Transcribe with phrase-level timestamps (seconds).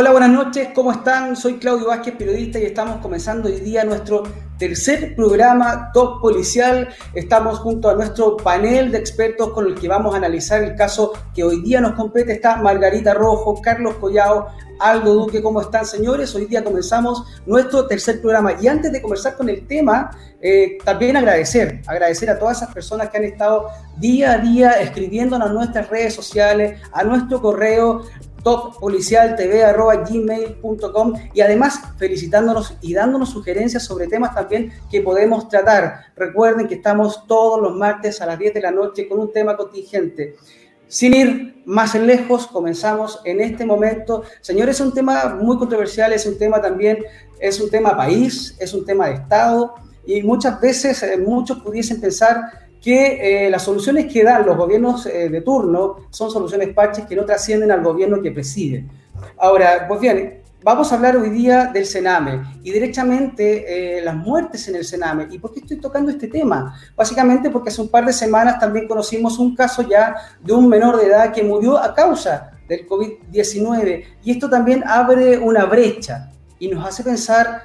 [0.00, 1.34] Hola, buenas noches, ¿cómo están?
[1.34, 4.22] Soy Claudio Vázquez, periodista, y estamos comenzando hoy día nuestro
[4.56, 6.88] tercer programa Top Policial.
[7.14, 11.14] Estamos junto a nuestro panel de expertos con el que vamos a analizar el caso
[11.34, 12.30] que hoy día nos compete.
[12.34, 14.46] Está Margarita Rojo, Carlos Collao,
[14.78, 16.32] Aldo Duque, ¿cómo están señores?
[16.34, 18.52] Hoy día comenzamos nuestro tercer programa.
[18.60, 20.10] Y antes de comenzar con el tema,
[20.40, 25.50] eh, también agradecer, agradecer a todas esas personas que han estado día a día escribiéndonos
[25.50, 28.04] a nuestras redes sociales, a nuestro correo,
[28.42, 36.12] toppolicialtv.gmail.com y además felicitándonos y dándonos sugerencias sobre temas también que podemos tratar.
[36.14, 39.56] Recuerden que estamos todos los martes a las 10 de la noche con un tema
[39.56, 40.36] contingente.
[40.88, 44.22] Sin ir más lejos, comenzamos en este momento.
[44.40, 47.04] Señores, es un tema muy controversial, es un tema también,
[47.38, 49.74] es un tema país, es un tema de Estado
[50.06, 52.40] y muchas veces eh, muchos pudiesen pensar
[52.80, 57.14] que eh, las soluciones que dan los gobiernos eh, de turno son soluciones parches que
[57.14, 58.86] no trascienden al gobierno que preside.
[59.36, 64.66] Ahora, pues bien, vamos a hablar hoy día del Sename y derechamente eh, las muertes
[64.68, 65.28] en el Sename.
[65.30, 66.74] ¿Y por qué estoy tocando este tema?
[66.96, 70.98] Básicamente porque hace un par de semanas también conocimos un caso ya de un menor
[70.98, 76.68] de edad que murió a causa del COVID-19 y esto también abre una brecha y
[76.68, 77.62] nos hace pensar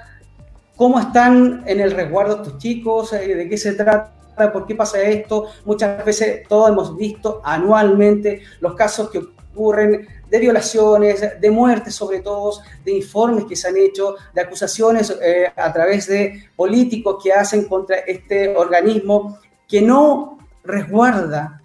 [0.75, 4.11] cómo están en el resguardo estos chicos, de qué se trata
[4.51, 5.47] por qué pasa esto.
[5.65, 9.19] Muchas veces todos hemos visto anualmente los casos que
[9.53, 15.15] ocurren de violaciones, de muertes sobre todo, de informes que se han hecho, de acusaciones
[15.21, 21.61] eh, a través de políticos que hacen contra este organismo que no resguarda,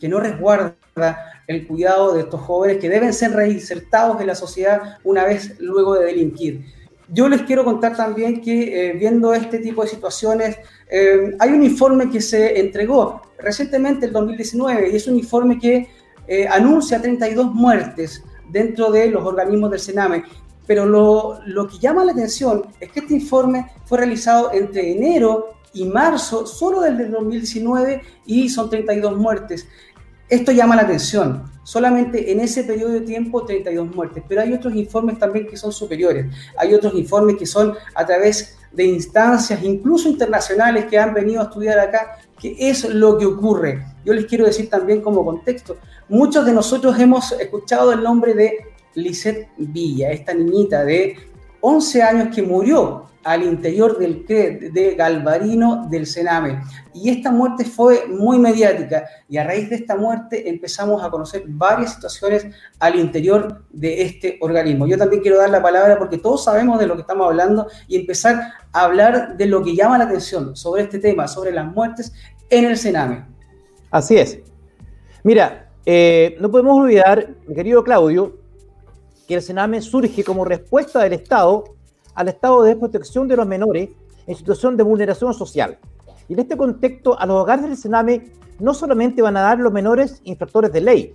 [0.00, 0.74] que no resguarda
[1.46, 5.94] el cuidado de estos jóvenes que deben ser reinsertados en la sociedad una vez luego
[5.94, 6.64] de delinquir.
[7.10, 10.56] Yo les quiero contar también que eh, viendo este tipo de situaciones,
[10.90, 15.86] eh, hay un informe que se entregó recientemente, el 2019, y es un informe que
[16.28, 20.24] eh, anuncia 32 muertes dentro de los organismos del Sename.
[20.66, 25.54] Pero lo, lo que llama la atención es que este informe fue realizado entre enero
[25.72, 29.66] y marzo, solo del 2019, y son 32 muertes.
[30.28, 31.50] Esto llama la atención.
[31.62, 35.72] Solamente en ese periodo de tiempo 32 muertes, pero hay otros informes también que son
[35.72, 36.26] superiores.
[36.58, 41.44] Hay otros informes que son a través de instancias, incluso internacionales, que han venido a
[41.44, 43.84] estudiar acá, que es lo que ocurre.
[44.08, 45.76] Yo les quiero decir también como contexto,
[46.08, 48.56] muchos de nosotros hemos escuchado el nombre de
[48.94, 51.14] Lisette Villa, esta niñita de
[51.60, 56.62] 11 años que murió al interior del de Galvarino del Sename.
[56.94, 61.42] Y esta muerte fue muy mediática y a raíz de esta muerte empezamos a conocer
[61.46, 62.46] varias situaciones
[62.78, 64.86] al interior de este organismo.
[64.86, 67.96] Yo también quiero dar la palabra porque todos sabemos de lo que estamos hablando y
[67.96, 72.14] empezar a hablar de lo que llama la atención sobre este tema, sobre las muertes
[72.48, 73.37] en el Sename.
[73.90, 74.40] Así es.
[75.24, 78.36] Mira, eh, no podemos olvidar, mi querido Claudio,
[79.26, 81.64] que el Sename surge como respuesta del Estado
[82.14, 83.90] al estado de desprotección de los menores
[84.26, 85.78] en situación de vulneración social.
[86.28, 89.72] Y en este contexto, a los hogares del Sename no solamente van a dar los
[89.72, 91.14] menores infractores de ley,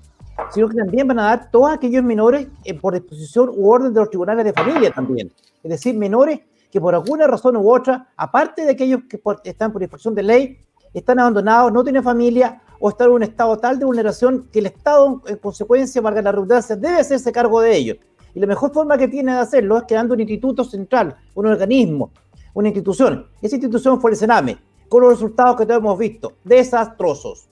[0.51, 3.99] sino que también van a dar todos aquellos menores eh, por disposición u orden de
[3.99, 5.29] los tribunales de familia también.
[5.61, 6.39] Es decir, menores
[6.71, 10.57] que por alguna razón u otra, aparte de aquellos que están por disposición de ley,
[10.93, 14.65] están abandonados, no tienen familia o están en un estado tal de vulneración que el
[14.65, 17.97] Estado, en consecuencia, valga la redundancia, debe hacerse cargo de ellos.
[18.35, 22.11] Y la mejor forma que tiene de hacerlo es creando un instituto central, un organismo,
[22.53, 23.27] una institución.
[23.41, 24.57] Esa institución fue el Sename,
[24.89, 27.47] con los resultados que todos hemos visto, desastrosos.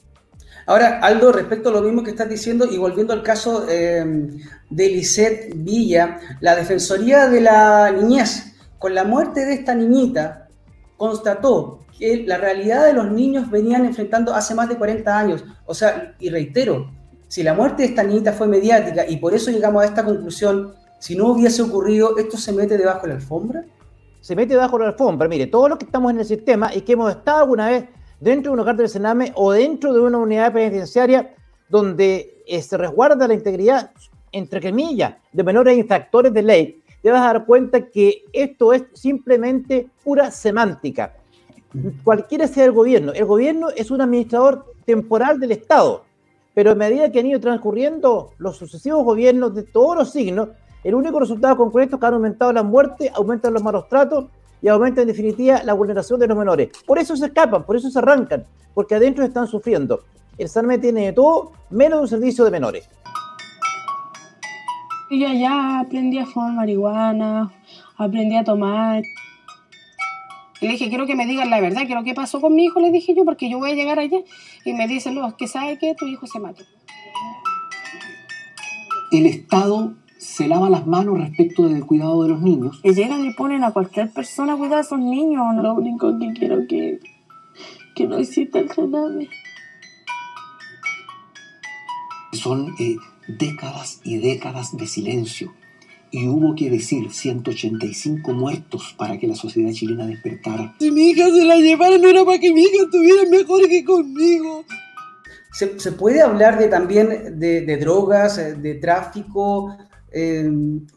[0.66, 4.30] Ahora, Aldo, respecto a lo mismo que estás diciendo y volviendo al caso eh,
[4.70, 10.48] de Lisette Villa, la Defensoría de la Niñez, con la muerte de esta niñita,
[10.98, 11.80] constató
[12.26, 15.46] la realidad de los niños venían enfrentando hace más de 40 años.
[15.66, 16.90] O sea, y reitero,
[17.28, 20.74] si la muerte de esta niñita fue mediática y por eso llegamos a esta conclusión,
[21.00, 23.66] si no hubiese ocurrido, ¿esto se mete debajo de la alfombra?
[24.20, 25.28] Se mete debajo de la alfombra.
[25.28, 27.86] Mire, todos los que estamos en el sistema y que hemos estado alguna vez
[28.20, 31.36] dentro de un hogar del Sename o dentro de una unidad penitenciaria
[31.70, 33.92] donde eh, se resguarda la integridad,
[34.32, 38.84] entre comillas, de menores infractores de ley, te vas a dar cuenta que esto es
[38.94, 41.16] simplemente pura semántica.
[42.04, 46.04] Cualquiera sea el gobierno, el gobierno es un administrador temporal del Estado
[46.54, 50.50] pero a medida que han ido transcurriendo los sucesivos gobiernos de todos los signos,
[50.84, 54.26] el único resultado concreto es que han aumentado las muertes, aumentan los malos tratos
[54.62, 56.70] y aumenta en definitiva la vulneración de los menores.
[56.86, 60.02] Por eso se escapan, por eso se arrancan, porque adentro están sufriendo.
[60.38, 62.90] El SARME tiene de todo, menos un servicio de menores.
[65.10, 67.52] Y ya aprendí a fumar marihuana,
[67.98, 69.04] aprendí a tomar.
[70.62, 72.80] Y le dije, quiero que me digan la verdad, quiero qué pasó con mi hijo,
[72.80, 74.20] le dije yo, porque yo voy a llegar allá.
[74.64, 76.64] Y me dicen, no, es que sabe que tu hijo se mató.
[79.12, 82.80] El Estado se lava las manos respecto del cuidado de los niños.
[82.84, 85.44] Y llegan y ponen a cualquier persona a cuidar a esos niños.
[85.56, 87.00] Lo único que quiero que,
[87.96, 89.30] que no exista el cename.
[92.34, 92.98] Son eh,
[93.28, 95.52] décadas y décadas de silencio.
[96.12, 100.76] Y hubo que decir 185 muertos para que la sociedad chilena despertara.
[100.80, 103.86] Si mi hija se la llevaron, no era para que mi hija estuviera mejor que
[103.86, 104.66] conmigo.
[105.54, 109.78] ¿Se, se puede hablar de, también de, de drogas, eh, de tráfico?
[110.12, 110.50] Eh,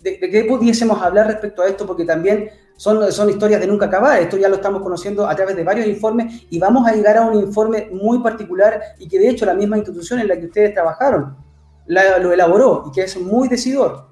[0.02, 1.86] de, de, qué pudiésemos hablar respecto a esto?
[1.86, 4.20] Porque también son, son historias de nunca acabar.
[4.20, 7.26] Esto ya lo estamos conociendo a través de varios informes y vamos a llegar a
[7.26, 10.74] un informe muy particular y que de hecho la misma institución en la que ustedes
[10.74, 11.36] trabajaron
[11.86, 14.08] la, lo elaboró y que es muy decidor.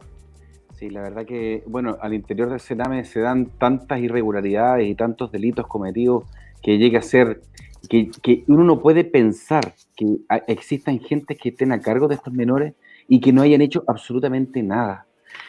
[0.83, 5.31] Sí, la verdad que, bueno, al interior del Sename se dan tantas irregularidades y tantos
[5.31, 6.25] delitos cometidos
[6.61, 7.41] que llega a ser
[7.89, 8.11] que,
[8.49, 10.17] uno no puede pensar que
[10.49, 12.75] existan gentes que estén a cargo de estos menores
[13.07, 15.07] y que no hayan hecho absolutamente nada.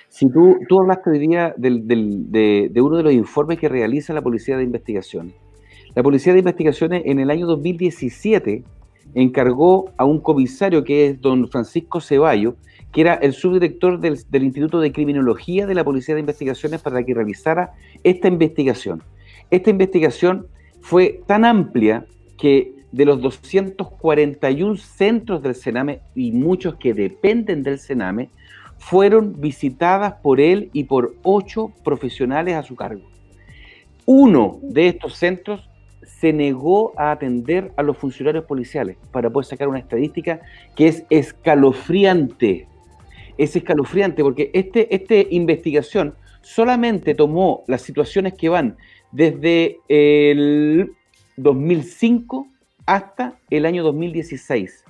[0.08, 1.82] Si tú, tú hablaste hoy día de,
[2.72, 5.34] de, uno de los informes que realiza la Policía de Investigaciones.
[5.96, 8.64] La Policía de Investigaciones en el año 2017
[9.16, 12.56] encargó a un comisario que es don Francisco Ceballo,
[12.94, 17.14] que era el subdirector del, Instituto de Criminología de la Policía de Investigaciones para que
[17.14, 17.74] realizara
[18.04, 19.04] esta investigación.
[19.52, 20.48] Esta investigación
[20.80, 22.06] fue tan amplia
[22.38, 28.30] que de los 241 centros del Sename y muchos que dependen del Sename,
[28.78, 33.02] fueron visitadas por él y por ocho profesionales a su cargo.
[34.06, 35.70] Uno de estos centros
[36.06, 40.42] se negó a atender a los funcionarios policiales para poder sacar una estadística
[40.76, 42.68] que es escalofriante.
[43.38, 48.78] Es escalofriante porque este, esta investigación solamente tomó las situaciones que van
[49.12, 50.92] desde el
[51.38, 52.48] 2005
[52.86, 54.84] hasta el año 2016.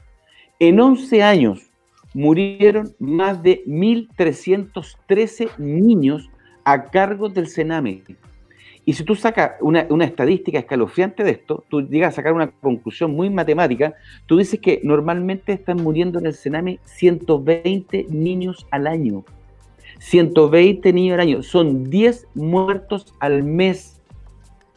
[0.60, 1.72] En 11 años
[2.14, 6.30] murieron más de 1.313 niños
[6.64, 8.04] a cargo del Sename.
[8.86, 13.12] Y si tú sacas una, estadística escalofriante de esto, tú llegas a sacar una conclusión
[13.12, 13.94] muy matemática,
[14.26, 19.24] tú dices que normalmente están muriendo en el Sename 120 niños al año.
[20.00, 21.44] 120 niños al año.
[21.44, 24.02] Son 10 muertos al mes.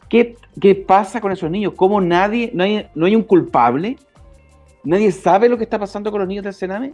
[0.09, 1.73] ¿Qué, ¿Qué, pasa con esos niños?
[1.75, 3.97] ¿Cómo nadie, no hay, no hay un culpable?
[4.85, 6.93] ¿Nadie sabe lo que está pasando con los niños del Sename?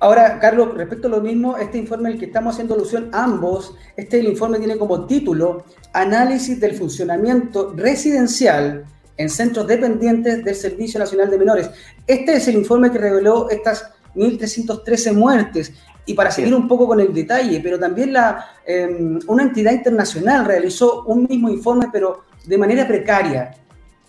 [0.00, 4.20] Ahora, Carlos, respecto a lo mismo, este informe al que estamos haciendo alusión ambos, este
[4.20, 8.84] el informe tiene como título Análisis del funcionamiento residencial
[9.16, 11.70] en centros dependientes del Servicio Nacional de Menores.
[12.06, 15.72] Este es el informe que reveló estas 1.313 muertes.
[16.04, 20.44] Y para seguir un poco con el detalle, pero también la, eh, una entidad internacional
[20.44, 23.52] realizó un mismo informe, pero de manera precaria.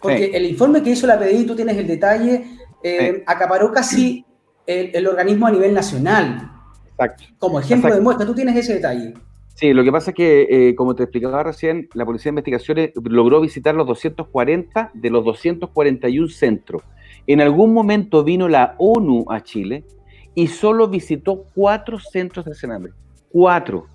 [0.02, 0.32] Porque sí.
[0.34, 2.48] el informe que hizo la PDI, tú tienes el detalle,
[2.82, 3.24] eh, sí.
[3.28, 4.26] acaparó casi
[4.66, 6.52] el, el, organismo a nivel nacional.
[6.90, 7.24] Exacto.
[7.38, 7.96] Como ejemplo Exacto.
[7.96, 9.14] de muestra, tú tienes ese detalle.
[9.56, 12.92] Sí, lo que pasa es que, eh, como te explicaba recién, la Policía de Investigaciones
[12.96, 16.82] logró visitar los 240 de los 241 centros.
[17.28, 19.86] En algún momento vino la ONU a Chile
[20.34, 22.90] y solo visitó cuatro centros de Sename.
[23.32, 23.86] Cuatro.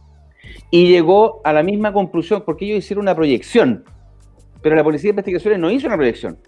[0.70, 3.84] Y llegó a la misma conclusión, porque ellos hicieron una proyección.
[4.62, 6.38] Pero la Policía de Investigaciones no hizo una proyección.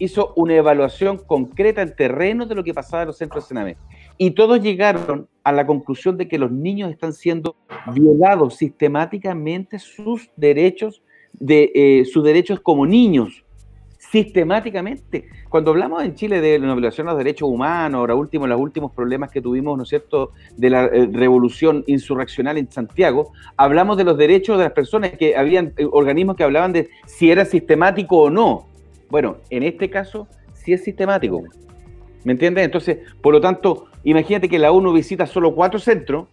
[0.00, 3.76] Hizo una evaluación concreta en terreno de lo que pasaba en los centros de Sename.
[4.18, 7.54] Y todos llegaron a la conclusión de que los niños están siendo
[7.94, 11.02] violados sistemáticamente sus derechos,
[11.34, 13.44] de, eh, sus derechos como niños
[14.10, 15.28] sistemáticamente.
[15.48, 18.92] Cuando hablamos en Chile de la violación a los derechos humanos, ahora último, los últimos
[18.92, 24.04] problemas que tuvimos, ¿no es cierto?, de la eh, revolución insurreccional en Santiago, hablamos de
[24.04, 28.16] los derechos de las personas, que habían eh, organismos que hablaban de si era sistemático
[28.16, 28.69] o no.
[29.10, 31.42] Bueno, en este caso, sí es sistemático.
[32.24, 32.64] ¿Me entiendes?
[32.64, 36.28] Entonces, por lo tanto, imagínate que la ONU visita solo cuatro centros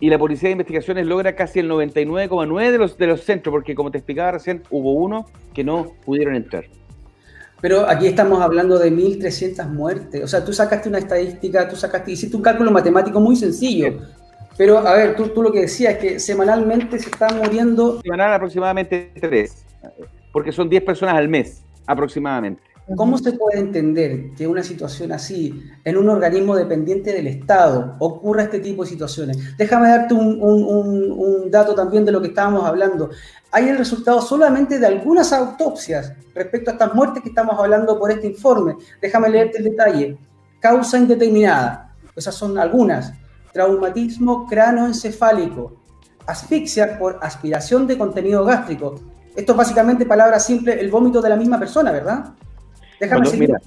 [0.00, 3.74] y la Policía de Investigaciones logra casi el 99,9 de los, de los centros, porque
[3.74, 6.64] como te explicaba recién, hubo uno que no pudieron entrar.
[7.60, 10.24] Pero aquí estamos hablando de 1.300 muertes.
[10.24, 14.00] O sea, tú sacaste una estadística, tú sacaste, hiciste un cálculo matemático muy sencillo.
[14.58, 18.02] Pero, a ver, tú, tú lo que decías es que semanalmente se están muriendo...
[18.02, 19.64] Semanal aproximadamente tres,
[20.32, 22.62] porque son 10 personas al mes, aproximadamente.
[22.96, 28.42] ¿Cómo se puede entender que una situación así, en un organismo dependiente del Estado, ocurra
[28.42, 29.56] este tipo de situaciones?
[29.56, 33.10] Déjame darte un, dato también de lo que estábamos hablando.
[33.52, 38.10] Hay el resultado solamente de algunas autopsias respecto a estas muertes que estamos hablando por
[38.10, 38.74] este informe.
[39.00, 40.18] Déjame leerte el detalle.
[40.58, 41.94] Causa indeterminada.
[42.16, 43.12] Esas son algunas.
[43.52, 45.76] Traumatismo cranoencefálico.
[46.26, 49.11] Asfixia por aspiración de contenido gástrico.
[49.36, 52.34] Esto es básicamente, palabras simples, el vómito de la misma persona, ¿verdad?
[53.00, 53.60] Déjame bueno, mira,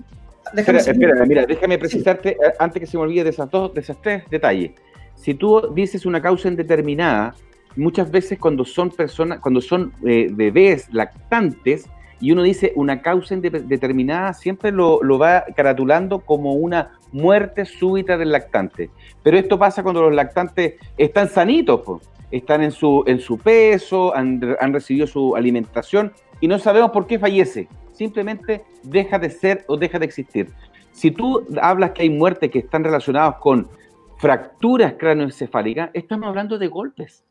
[0.53, 2.35] déjame espera, espera, mira, déjame precisarte sí.
[2.35, 4.71] Eh, antes que se me olvide de esas dos, de esos tres detalles.
[5.15, 7.35] si tú dices una causa indeterminada,
[7.75, 13.33] muchas veces cuando son personas, cuando son eh, bebés lactantes, y uno dice una causa
[13.33, 18.89] indeterminada, siempre lo, va caratulando como una muerte súbita del lactante.
[19.21, 21.81] Pero esto pasa cuando los lactantes están sanitos,
[22.31, 27.07] están en su, en su peso, han, han recibido su alimentación y no sabemos por
[27.07, 27.67] qué fallece.
[27.91, 30.49] Simplemente deja de ser o deja de existir.
[30.91, 33.67] Si tú hablas que hay muertes que están relacionadas con
[34.17, 37.23] fracturas cráneoencefálicas, estamos hablando de golpes.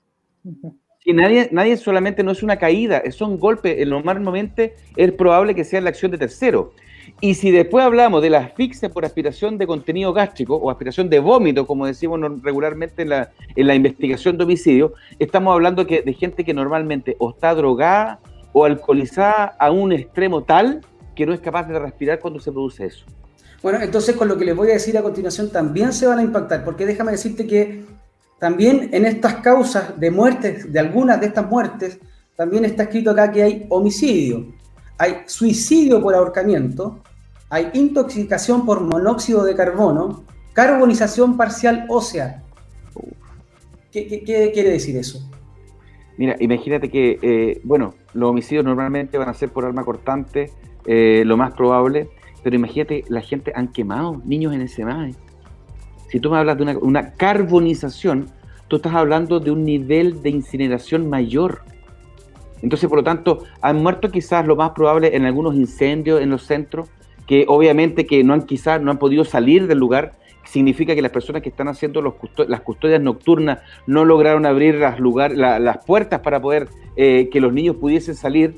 [1.05, 3.87] Y nadie, nadie solamente no es una caída, son golpes.
[3.87, 6.73] Normalmente es probable que sea la acción de tercero.
[7.21, 11.19] Y si después hablamos de la asfixia por aspiración de contenido gástrico o aspiración de
[11.19, 17.17] vómito, como decimos regularmente en la, investigación de homicidio, estamos hablando de gente que normalmente
[17.19, 18.21] o está drogada
[18.53, 20.81] o alcoholizada a un extremo tal
[21.15, 23.05] que no es capaz de respirar cuando se produce eso.
[23.63, 26.23] Bueno, entonces con lo que les voy a decir a continuación también se van a
[26.23, 27.85] impactar, porque déjame decirte que
[28.39, 31.99] también en estas causas de muertes, de algunas de estas muertes,
[32.37, 34.54] también está escrito acá que hay homicidio,
[34.99, 37.01] hay suicidio por ahorcamiento,
[37.51, 42.43] hay intoxicación por monóxido de carbono, carbonización parcial ósea.
[43.91, 45.21] ¿Qué, quiere decir eso?
[46.17, 50.51] Mira, imagínate que, eh, bueno, los homicidios normalmente van a ser por arma cortante,
[50.87, 52.09] eh, lo más probable,
[52.43, 55.11] pero imagínate, la gente han quemado niños en ese mar.
[56.11, 58.27] Si tú me hablas de una, carbonización,
[58.69, 61.63] tú estás hablando de un nivel de incineración mayor.
[62.63, 66.45] Entonces, por lo tanto, han muerto quizás lo más probable en algunos incendios en los
[66.45, 66.89] centros,
[67.27, 70.13] que obviamente que no han quizás no han podido salir del lugar,
[70.45, 75.33] significa que las personas que están haciendo las custodias nocturnas no lograron abrir las, lugar,
[75.33, 78.57] las puertas para poder eh, que los niños pudiesen salir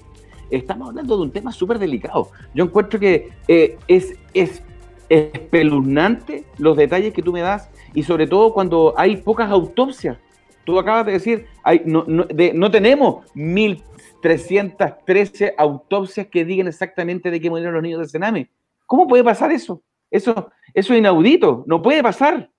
[0.50, 2.30] estamos hablando de un tema súper delicado.
[2.54, 4.62] Yo encuentro que eh, es, es
[5.08, 10.18] espeluznante los detalles que tú me das y sobre todo cuando hay pocas autopsias.
[10.66, 12.26] Tú acabas de decir, hay, no, no,
[12.70, 18.50] tenemos 1.313 autopsias que digan exactamente de qué murieron los niños de Sename.
[18.84, 19.82] ¿Cómo puede pasar eso?
[20.10, 22.50] Eso, eso es inaudito, no puede pasar.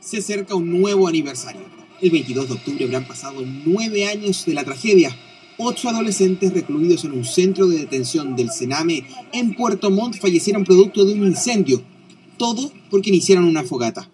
[0.00, 1.62] Se acerca un nuevo aniversario.
[2.00, 5.10] El 22 de octubre habrán pasado nueve años de la tragedia
[5.58, 11.04] ocho adolescentes recluidos en un centro de detención del Sename en Puerto Montt fallecieron producto
[11.04, 11.82] de un incendio.
[12.36, 14.08] Todo porque iniciaron una fogata.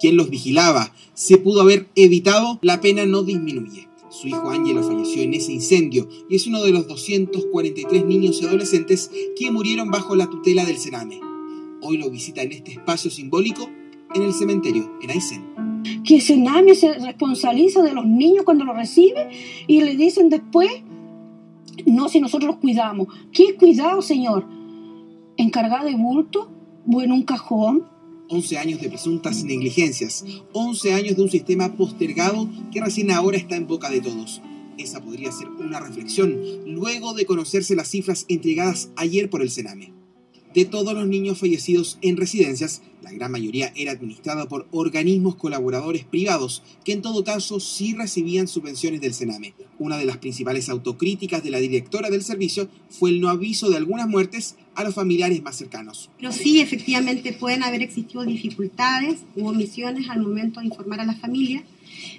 [0.00, 3.88] Quien los vigilaba se pudo haber evitado, la pena no disminuye.
[4.10, 8.46] Su hijo Ángelo falleció en ese incendio y es uno de los 243 niños y
[8.46, 11.20] adolescentes que murieron bajo la tutela del Sename.
[11.82, 13.68] Hoy lo visita en este espacio simbólico
[14.14, 15.44] en el cementerio en Aysén.
[16.04, 19.28] Que Sename se responsabiliza de los niños cuando los recibe
[19.66, 20.70] y le dicen después
[21.86, 23.08] no, si nosotros los cuidamos.
[23.32, 24.44] ¿Qué cuidado, Señor?
[25.36, 26.48] ¿Encargada de bulto
[26.90, 27.84] o en un cajón?
[28.28, 33.56] 11 años de presuntas negligencias, 11 años de un sistema postergado que recién ahora está
[33.56, 34.42] en boca de todos.
[34.76, 39.92] Esa podría ser una reflexión luego de conocerse las cifras entregadas ayer por el Sename.
[40.54, 46.04] De todos los niños fallecidos en residencias, la gran mayoría era administrada por organismos colaboradores
[46.04, 49.54] privados, que en todo caso sí recibían subvenciones del Sename.
[49.78, 53.76] Una de las principales autocríticas de la directora del servicio fue el no aviso de
[53.76, 56.08] algunas muertes a los familiares más cercanos.
[56.18, 61.16] Pero sí, efectivamente pueden haber existido dificultades u omisiones al momento de informar a la
[61.16, 61.64] familia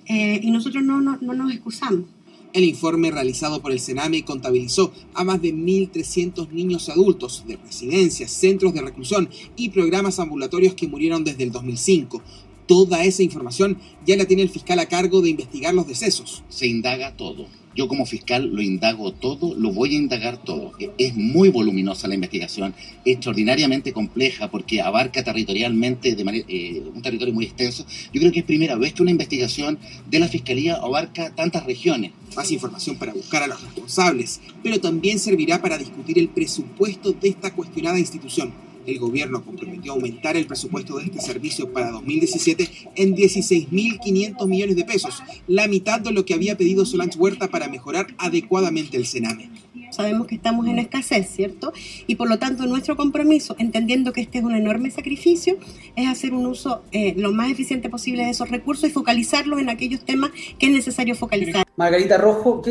[0.08, 2.04] eh, y nosotros no, no nos excusamos.
[2.52, 7.56] El informe realizado por el Sename contabilizó a más de 1.300 niños y adultos de
[7.56, 12.22] residencias, centros de reclusión y programas ambulatorios que murieron desde el 2005.
[12.68, 16.44] Toda esa información ya la tiene el fiscal a cargo de investigar los decesos.
[16.50, 20.72] Se indaga todo yo como fiscal lo indago todo, lo voy a indagar todo.
[20.98, 22.74] Es muy voluminosa la investigación,
[23.06, 27.86] extraordinariamente compleja porque abarca territorialmente de manera, eh, un territorio muy extenso.
[28.14, 32.12] Yo creo que es primera vez que una investigación de la Fiscalía abarca tantas regiones.
[32.36, 37.30] Más información para buscar a los responsables, pero también servirá para discutir el presupuesto de
[37.30, 43.16] esta cuestionada institución el gobierno comprometió aumentar el presupuesto de este servicio para 2017 en
[43.16, 48.08] 16.500 millones de pesos, la mitad de lo que había pedido Solange Huerta para mejorar
[48.18, 49.50] adecuadamente el Sename.
[49.92, 51.74] Sabemos que estamos en escasez, ¿cierto?
[52.06, 55.58] Y por lo tanto nuestro compromiso, entendiendo que este es un enorme sacrificio,
[55.96, 59.70] es hacer un uso eh, lo más eficiente posible de esos recursos y focalizarlos en
[59.70, 61.66] aquellos temas que es necesario focalizar.
[61.76, 62.62] Margarita Rojo,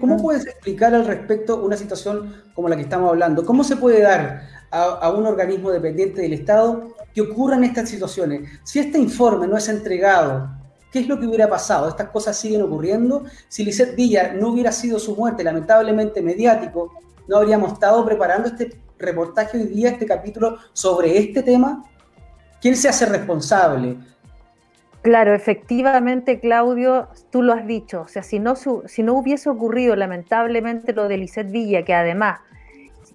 [0.00, 3.44] cómo puedes explicar al respecto una situación como la que estamos hablando?
[3.44, 8.48] ¿Cómo se puede dar a, un organismo dependiente del Estado que ocurran estas situaciones.
[8.64, 10.50] Si este informe no es entregado,
[10.92, 11.88] ¿qué es lo que hubiera pasado?
[11.88, 13.24] Estas cosas siguen ocurriendo.
[13.48, 16.92] Si Lisette Villa no hubiera sido su muerte lamentablemente mediático,
[17.26, 21.84] ¿no habríamos estado preparando este reportaje hoy día, este capítulo sobre este tema?
[22.60, 23.96] ¿Quién se hace responsable?
[25.02, 28.02] Claro, efectivamente, Claudio, tú lo has dicho.
[28.02, 32.40] O sea, si no, si no hubiese ocurrido lamentablemente lo de Lisette Villa, que además,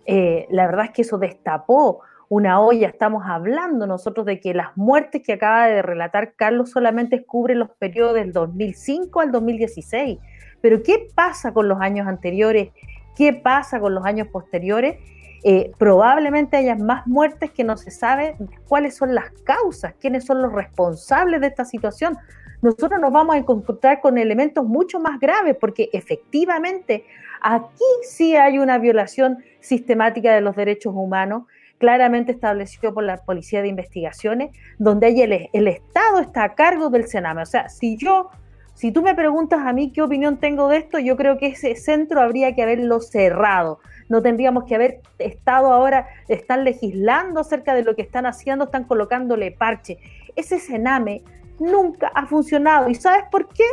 [0.06, 4.78] eh, la verdad es que eso destapó una olla, estamos hablando nosotros de que las
[4.78, 10.18] muertes que acaba de relatar Carlos solamente cubren los periodos del 2005 al 2016.
[10.62, 12.70] Pero ¿qué pasa con los años anteriores?
[13.18, 14.98] ¿Qué pasa con los años posteriores?
[15.44, 20.42] Eh, probablemente haya más muertes que no se sabe cuáles son las causas, quiénes son
[20.42, 22.18] los responsables de esta situación.
[22.62, 27.04] Nosotros nos vamos a encontrar con elementos mucho más graves porque efectivamente
[27.42, 31.44] aquí sí hay una violación sistemática de los derechos humanos
[31.78, 37.08] claramente establecido por la Policía de Investigaciones, donde el, el Estado está a cargo del
[37.08, 37.42] Sename.
[37.42, 38.30] O sea, si yo
[38.74, 41.76] si tú me preguntas a mí qué opinión tengo de esto, yo creo que ese
[41.76, 43.80] centro habría que haberlo cerrado
[44.12, 48.84] no tendríamos que haber estado ahora, están legislando acerca de lo que están haciendo, están
[48.84, 50.00] colocándole parche.
[50.36, 51.24] Ese Sename
[51.62, 52.90] nunca ha funcionado.
[52.90, 53.64] ¿Y sabes por qué?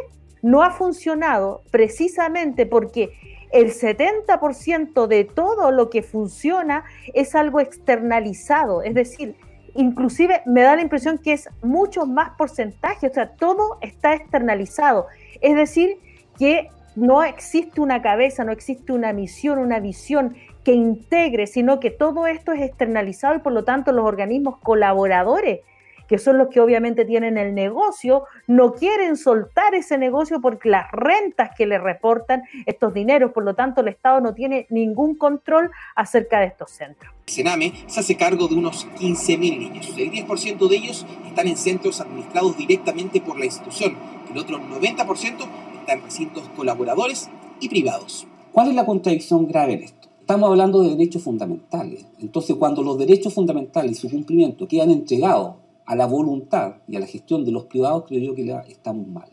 [0.40, 3.10] No ha funcionado precisamente porque
[3.52, 9.36] el 70% de todo lo que funciona es algo externalizado, es decir,
[9.74, 15.06] inclusive me da la impresión que es mucho más porcentaje, o sea, todo está externalizado.
[15.40, 15.98] Es decir,
[16.36, 21.90] que no existe una cabeza, no existe una misión, una visión que integre, sino que
[21.90, 25.60] todo esto es externalizado y por lo tanto los organismos colaboradores,
[26.08, 30.90] que son los que obviamente tienen el negocio, no quieren soltar ese negocio porque las
[30.90, 35.70] rentas que le reportan estos dineros, por lo tanto el Estado no tiene ningún control
[35.94, 37.12] acerca de estos centros.
[37.26, 39.94] Sename se hace cargo de unos 15.000 niños.
[39.96, 43.96] El 10% de ellos están en centros administrados directamente por la institución.
[44.32, 45.46] El otro 90%
[45.86, 48.26] en recintos colaboradores y privados.
[48.52, 50.08] ¿Cuál es la contradicción grave en esto?
[50.20, 52.04] Estamos hablando de derechos fundamentales.
[52.18, 55.54] Entonces, cuando los derechos fundamentales y su cumplimiento quedan entregados
[55.88, 59.30] a la voluntad y a la gestión de los privados, creo yo que estamos mal.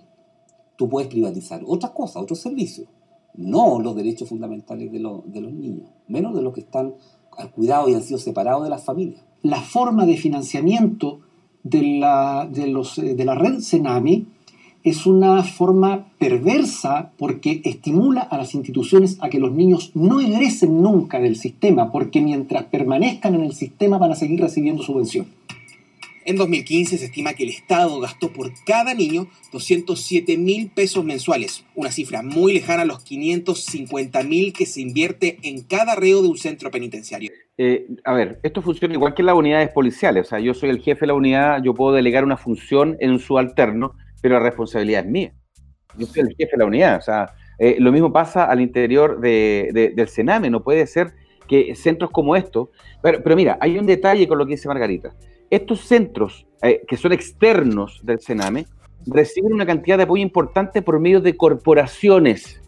[0.77, 2.87] Tú puedes privatizar otras cosas, otros servicios,
[3.33, 6.93] no los derechos fundamentales de, de los niños, menos de los que están
[7.37, 9.21] al cuidado y han sido separados de las familias.
[9.41, 11.19] La forma de financiamiento
[11.61, 14.25] de la, de los, eh, de la red Senami
[14.85, 20.81] es una forma perversa porque estimula a las instituciones a que los niños no egresen
[20.81, 25.25] nunca del sistema, porque mientras permanezcan en el sistema van a seguir recibiendo subvención.
[26.25, 31.63] En 2015 se estima que el Estado gastó por cada niño 207 mil pesos mensuales,
[31.75, 36.29] una cifra muy lejana a los 550 mil que se invierte en cada reo de
[36.29, 37.31] un centro penitenciario.
[37.59, 40.71] Eh, a ver, esto funciona igual que en las unidades policiales, o sea, yo soy
[40.71, 44.41] el jefe de la unidad, yo puedo delegar una función en un subalterno, pero la
[44.41, 45.33] responsabilidad es mía.
[45.97, 46.97] Yo soy el jefe de la unidad.
[46.97, 50.49] O sea, eh, lo mismo pasa al interior del Sename.
[50.49, 51.13] No puede ser
[51.47, 52.69] que centros como estos.
[53.01, 55.13] Pero, mira, hay un detalle con lo que dice Margarita.
[55.49, 58.65] Estos centros eh, que son externos del Sename
[59.05, 62.61] reciben una cantidad de apoyo importante por medio de corporaciones.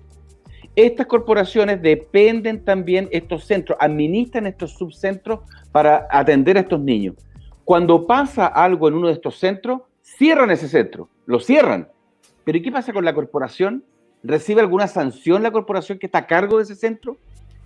[0.76, 5.40] Estas corporaciones dependen también, estos centros, administran estos subcentros
[5.72, 7.16] para atender a estos niños.
[7.66, 11.90] Cuando pasa algo en uno de estos centros, cierran ese centro lo cierran.
[12.44, 13.84] Pero ¿y qué pasa con la corporación?
[14.24, 17.18] ¿Recibe alguna sanción la corporación que está a cargo de ese centro?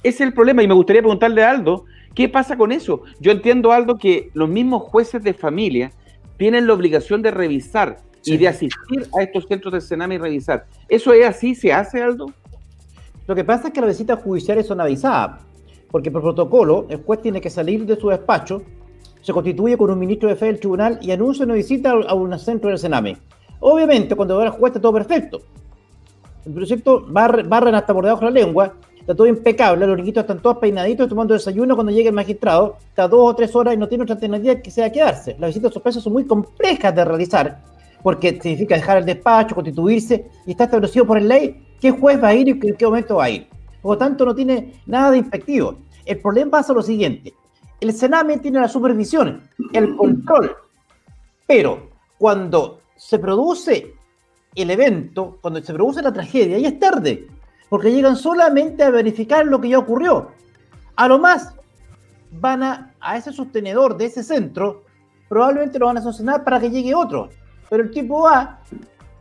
[0.04, 1.86] Ese es el problema y me gustaría preguntarle a Aldo,
[2.16, 3.04] ¿qué pasa con eso?
[3.20, 5.92] Yo entiendo, Aldo, que los mismos jueces de familia
[6.38, 10.66] tienen la obligación de revisar y de asistir a estos centros de Sename y revisar.
[10.90, 11.54] ¿Eso es así?
[11.56, 12.28] ¿Se hace, Aldo?
[13.28, 15.42] Lo que pasa es que las visitas judiciales son avisadas,
[15.92, 18.64] porque por protocolo el juez tiene que salir de su despacho,
[19.22, 22.38] se constituye con un ministro de fe del tribunal y anuncia una visita a un
[22.40, 23.18] centro del Sename.
[23.60, 25.42] Obviamente, cuando va a juez está todo perfecto.
[26.44, 30.58] El proyecto barren hasta debajo de la lengua, está todo impecable, los niñitos están todos
[30.60, 34.04] peinaditos tomando desayuno cuando llega el magistrado, está dos o tres horas y no tiene
[34.04, 35.36] otra alternativa que sea quedarse.
[35.40, 37.62] Las visitas sorpresas son muy complejas de realizar,
[38.04, 42.36] porque significa dejar el despacho, constituirse, y está establecido por ley qué juez va a
[42.36, 43.48] ir y en qué momento va a ir.
[43.82, 45.78] Por lo tanto, no tiene nada de inspectivo.
[46.06, 47.34] El problema pasa lo siguiente.
[47.80, 49.42] El Sename tiene la supervisión,
[49.74, 50.56] el control,
[51.48, 53.96] pero cuando se produce
[54.54, 57.28] el evento, cuando se produce la tragedia, y es tarde,
[57.72, 60.32] porque llegan solamente a verificar lo que ya ocurrió.
[60.98, 61.56] A lo más,
[62.30, 64.84] van a, a ese sostenedor de ese centro,
[65.30, 67.30] probablemente lo van a sancionar para que llegue otro.
[67.70, 68.60] Pero el tipo va,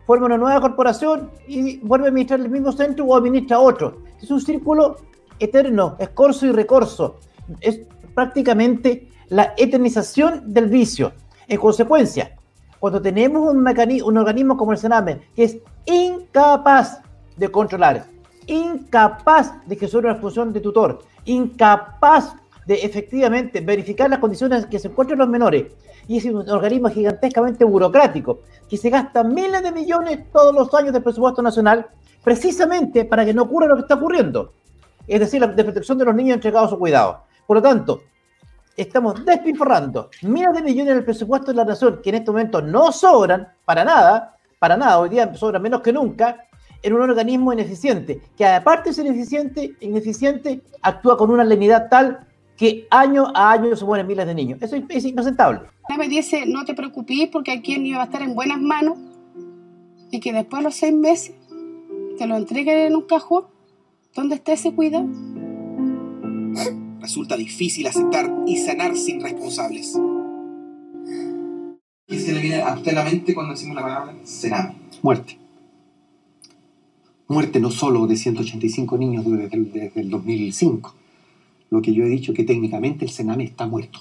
[0.05, 3.99] forma una nueva corporación y vuelve a administrar el mismo centro o administra otro.
[4.21, 4.97] Es un círculo
[5.39, 7.21] eterno, escorzo y recorso.
[7.61, 7.83] Es
[8.17, 11.13] prácticamente la eternización del vicio.
[11.47, 12.37] En consecuencia,
[12.81, 17.01] cuando tenemos un, mecanismo, un organismo como el Sename, que es incapaz
[17.37, 18.07] de controlar,
[18.51, 22.35] incapaz de sea una función de tutor, incapaz
[22.67, 25.73] de efectivamente verificar las condiciones que se encuentran los menores.
[26.09, 30.93] Y es un organismo gigantescamente burocrático, que se gasta miles de millones todos los años
[30.93, 31.87] del presupuesto nacional,
[32.23, 34.53] precisamente para que no ocurra lo que está ocurriendo.
[35.07, 37.23] Es decir, la protección de los niños entregados a su cuidado.
[37.47, 38.03] Por lo tanto,
[38.77, 42.93] estamos despilfarrando miles de millones del presupuesto de la nación, que en este momento no
[42.93, 46.47] sobran para nada, para nada, hoy día sobran menos que nunca,
[46.83, 52.27] en un organismo ineficiente, que aparte de ser ineficiente, ineficiente actúa con una lenidad tal
[52.57, 54.59] que año a año se mueren miles de niños.
[54.61, 55.63] Eso es, es impresentable.
[55.97, 58.99] Me dice, no te preocupes porque aquí el niño va a estar en buenas manos
[60.11, 61.35] y que después de los seis meses
[62.19, 63.45] te lo entreguen en un cajón.
[64.15, 65.09] ¿Dónde está ese cuidado?
[67.01, 69.99] Resulta difícil aceptar y sanar sin responsables.
[72.07, 74.75] ¿Qué se le viene a usted a la mente cuando decimos la palabra Sename?
[75.01, 75.40] Muerte.
[77.31, 80.93] Muerte no solo de 185 niños desde el, desde el 2005.
[81.71, 84.01] Lo que yo he dicho que técnicamente el Sename está muerto.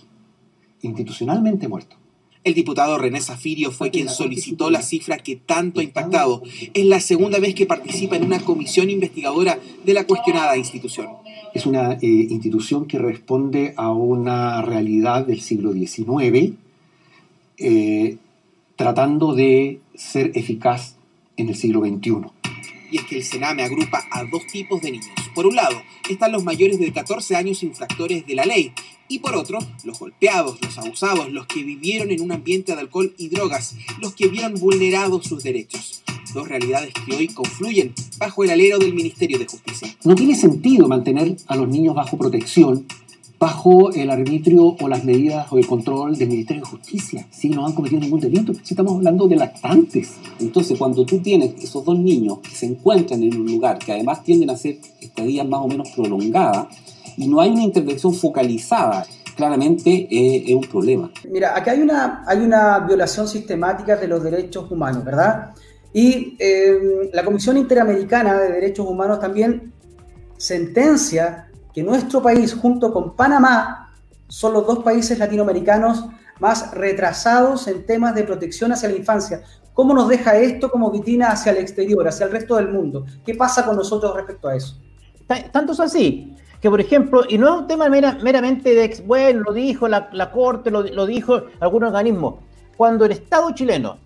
[0.82, 1.96] Institucionalmente muerto.
[2.44, 6.42] El diputado René Zafirio fue quien solicitó la cifra que tanto ha impactado.
[6.74, 11.10] Es la segunda vez que participa en una comisión investigadora de la cuestionada institución.
[11.54, 16.54] Es una eh, institución que responde a una realidad del siglo XIX,
[17.60, 18.18] eh,
[18.76, 20.96] tratando de ser eficaz
[21.38, 22.39] en el siglo XXI.
[22.92, 25.08] Y es que el Sename agrupa a dos tipos de niños.
[25.36, 28.74] Por un lado, están los mayores de 14 años infractores de la ley,
[29.12, 33.14] y por otro, los golpeados, los abusados, los que vivieron en un ambiente de alcohol
[33.18, 36.04] y drogas, los que vieron vulnerados sus derechos.
[36.34, 39.96] Dos realidades que hoy confluyen bajo el alero del Ministerio de Justicia.
[40.04, 42.86] No tiene sentido mantener a los niños bajo protección,
[43.40, 47.66] bajo el arbitrio o las medidas o el control del Ministerio de Justicia, si no
[47.66, 48.54] han cometido ningún delito.
[48.54, 50.16] Si estamos hablando de lactantes.
[50.40, 54.24] Entonces, cuando tú tienes esos dos niños que se encuentran en un lugar que además
[54.24, 56.68] tienden a ser estadías más o menos prolongadas,
[57.16, 61.12] y no hay una intervención focalizada, claramente eh, es un problema.
[61.30, 65.52] Mira, acá hay una, hay una violación sistemática de los derechos humanos, ¿verdad?
[65.94, 69.74] Y eh, la Comisión Interamericana de Derechos Humanos también
[70.38, 73.94] sentencia que nuestro país, junto con Panamá,
[74.28, 76.06] son los dos países latinoamericanos
[76.40, 79.42] más retrasados en temas de protección hacia la infancia.
[79.74, 83.06] ¿Cómo nos deja esto como vitrina hacia el exterior, hacia el resto del mundo?
[83.26, 84.78] ¿Qué pasa con nosotros respecto a eso?
[85.52, 89.54] Tanto es así que, por ejemplo, y no es un tema meramente de, bueno, lo
[89.54, 92.40] dijo la, Corte, lo, lo, dijo algún organismo,
[92.76, 93.98] cuando el Estado chileno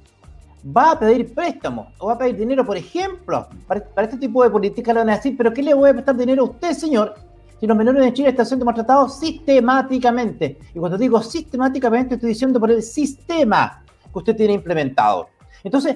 [0.66, 4.44] va a pedir préstamos o va a pedir dinero, por ejemplo, para, para este tipo
[4.44, 6.74] de políticas, le van a decir, pero ¿qué le voy a prestar dinero a usted,
[6.74, 7.16] señor?
[7.64, 10.60] Si los menores de Chile están siendo maltratados sistemáticamente.
[10.76, 15.30] Y cuando digo sistemáticamente, estoy diciendo por el sistema que usted tiene implementado.
[15.64, 15.96] Entonces,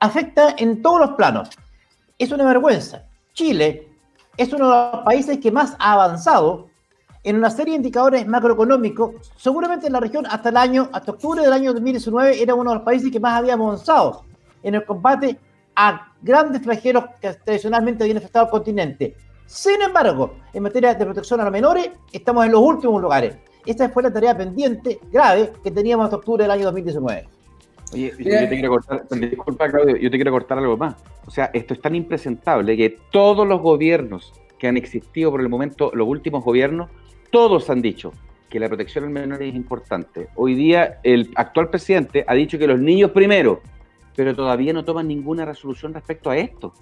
[0.00, 1.50] afecta en todos los planos.
[2.16, 3.04] Es una vergüenza.
[3.34, 3.86] Chile
[4.38, 6.70] es uno de los países que más ha avanzado
[7.22, 9.30] en una serie de indicadores macroeconómicos.
[9.36, 12.76] Seguramente en la región hasta el año, hasta octubre del año 2019, era uno de
[12.76, 14.24] los países que más había avanzado
[14.62, 15.38] en el combate
[15.76, 19.14] a grandes flagelos que tradicionalmente habían afectado al continente.
[19.46, 23.36] Sin embargo, en materia de protección a los menores, estamos en los últimos lugares.
[23.66, 27.28] Esta fue la tarea pendiente, grave, que teníamos hasta octubre del año 2019.
[27.92, 30.96] Oye, yo te quiero cortar, disculpa Claudio, yo te quiero cortar algo más.
[31.26, 35.48] O sea, esto es tan impresentable que todos los gobiernos que han existido por el
[35.48, 36.90] momento, los últimos gobiernos,
[37.30, 38.12] todos han dicho
[38.48, 40.28] que la protección al menor es importante.
[40.36, 43.62] Hoy día el actual presidente ha dicho que los niños primero,
[44.16, 46.72] pero todavía no toman ninguna resolución respecto a esto.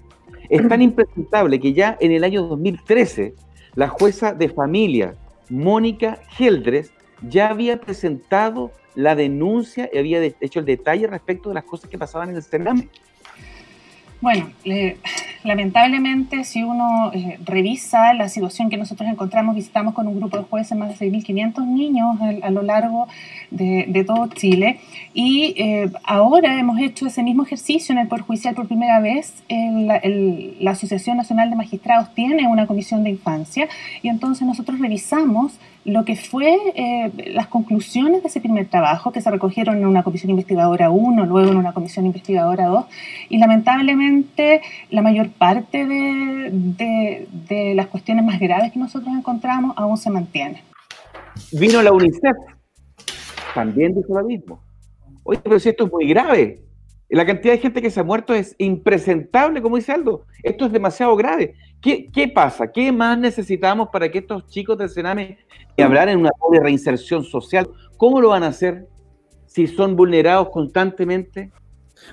[0.49, 3.33] Es tan impresentable que ya en el año 2013
[3.75, 5.15] la jueza de familia,
[5.49, 11.63] Mónica Geldres, ya había presentado la denuncia y había hecho el detalle respecto de las
[11.63, 12.89] cosas que pasaban en el Sename.
[14.23, 14.47] Bueno,
[15.43, 20.43] lamentablemente si uno eh, revisa la situación que nosotros encontramos, visitamos con un grupo de
[20.43, 23.09] jueces más de 6.500 niños a, lo largo
[23.51, 24.79] de, todo Chile
[25.13, 29.43] y eh, ahora hemos hecho ese mismo ejercicio en el Poder Judicial por primera vez.
[29.49, 33.67] La Asociación Nacional de Magistrados tiene una comisión de infancia
[34.01, 39.21] y entonces nosotros revisamos lo que fue eh, las conclusiones de ese primer trabajo que
[39.21, 42.85] se recogieron en una comisión investigadora 1, luego en una comisión investigadora 2,
[43.29, 49.73] y lamentablemente la mayor parte de, de, de, las cuestiones más graves que nosotros encontramos
[49.77, 50.61] aún se mantienen.
[51.51, 52.35] Vino la UNICEF,
[53.53, 54.63] también dijo lo mismo.
[55.23, 56.63] Oye, pero si esto es muy grave,
[57.09, 60.25] la cantidad de gente que se ha muerto es impresentable, como dice Aldo.
[60.41, 61.55] Esto es demasiado grave.
[61.83, 62.71] ¿Qué, ¿Qué, pasa?
[62.71, 65.37] ¿Qué más necesitamos para que estos chicos del Sename
[65.77, 67.69] hablar en una de reinserción social?
[67.97, 68.87] ¿Cómo lo van a hacer
[69.45, 71.51] si son vulnerados constantemente?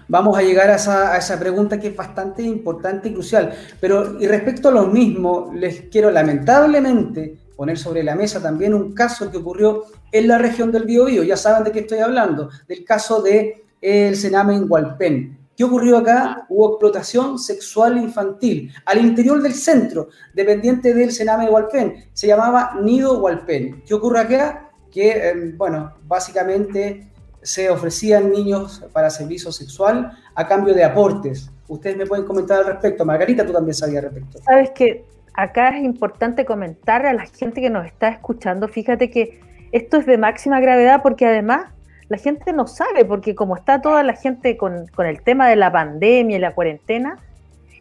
[0.09, 3.55] Vamos a llegar a esa, a esa, pregunta que es bastante importante y crucial.
[3.81, 8.93] Pero y respecto a lo mismo, les quiero lamentablemente poner sobre la mesa también un
[8.93, 11.23] caso que ocurrió en la región del Biobío.
[11.23, 15.40] Ya saben de qué estoy hablando, del caso de el Sename en Hualpén.
[15.61, 16.47] ¿Qué ocurrió acá?
[16.49, 22.07] Hubo explotación sexual infantil al interior del centro, dependiente del Sename de Hualpén.
[22.15, 23.83] Se llamaba Nido Hualpén.
[23.87, 24.71] ¿Qué ocurre acá?
[24.91, 31.51] Que, eh, bueno, básicamente se ofrecían niños para servicio sexual a cambio de aportes.
[31.69, 33.05] Ustedes me pueden comentar al respecto.
[33.05, 34.39] Margarita, tú también sabías al respecto.
[34.39, 39.39] Sabes que acá es importante comentar a la gente que nos está escuchando, fíjate que
[39.73, 41.71] esto es de máxima gravedad porque además
[42.11, 45.71] la gente no sabe, porque como está toda la gente con, el tema de la
[45.71, 47.17] pandemia y la cuarentena,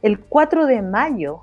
[0.04, 1.42] el 4 de mayo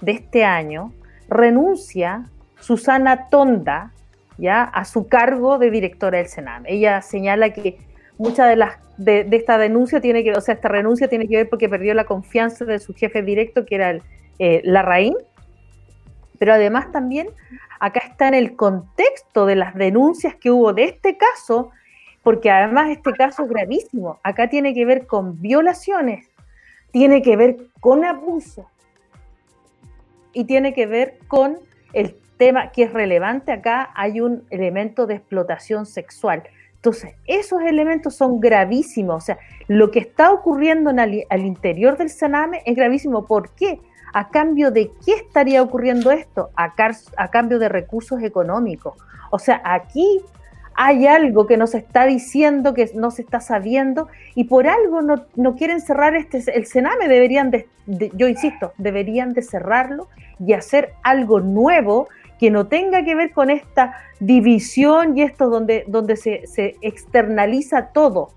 [0.00, 0.92] de este año
[1.28, 2.24] renuncia
[2.58, 3.92] Susana Tonda
[4.36, 6.64] ya a su cargo de directora del Senam.
[6.66, 7.78] Ella señala que
[8.18, 11.48] mucha de las de, esta denuncia tiene que, o sea, esta renuncia tiene que ver
[11.48, 14.02] porque perdió la confianza de su jefe directo, que era el,
[14.40, 15.14] eh, Larraín,
[16.40, 17.28] pero además también
[17.78, 21.70] acá está en el contexto de las denuncias que hubo de este caso
[22.24, 24.18] porque además este caso es gravísimo.
[24.24, 26.28] Acá tiene que ver con violaciones,
[26.90, 28.68] tiene que ver con abuso
[30.32, 31.58] y tiene que ver con
[31.92, 36.42] el tema que es relevante acá, hay un elemento de explotación sexual.
[36.74, 39.22] Entonces, esos elementos son gravísimos.
[39.22, 43.26] O sea, lo que está ocurriendo al, interior del Saname es gravísimo.
[43.26, 43.80] ¿Por qué?
[44.12, 46.50] ¿A cambio de qué estaría ocurriendo esto?
[46.56, 48.94] A cambio de recursos económicos.
[49.30, 50.20] O sea, aquí
[50.74, 55.54] hay algo que nos está diciendo, que no se está sabiendo, y por algo no,
[55.56, 60.08] quieren cerrar este, el Sename, deberían de, yo insisto, deberían de cerrarlo
[60.38, 62.08] y hacer algo nuevo
[62.38, 67.88] que no tenga que ver con esta división y esto donde, donde se, se externaliza
[67.92, 68.30] todo,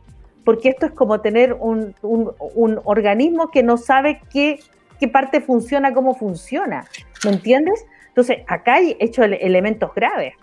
[0.43, 4.59] porque esto es como tener un, un, organismo que no sabe qué,
[4.99, 6.85] qué parte funciona, cómo funciona,
[7.25, 7.85] ¿me entiendes?
[8.09, 10.33] Entonces, acá hay hecho elementos graves.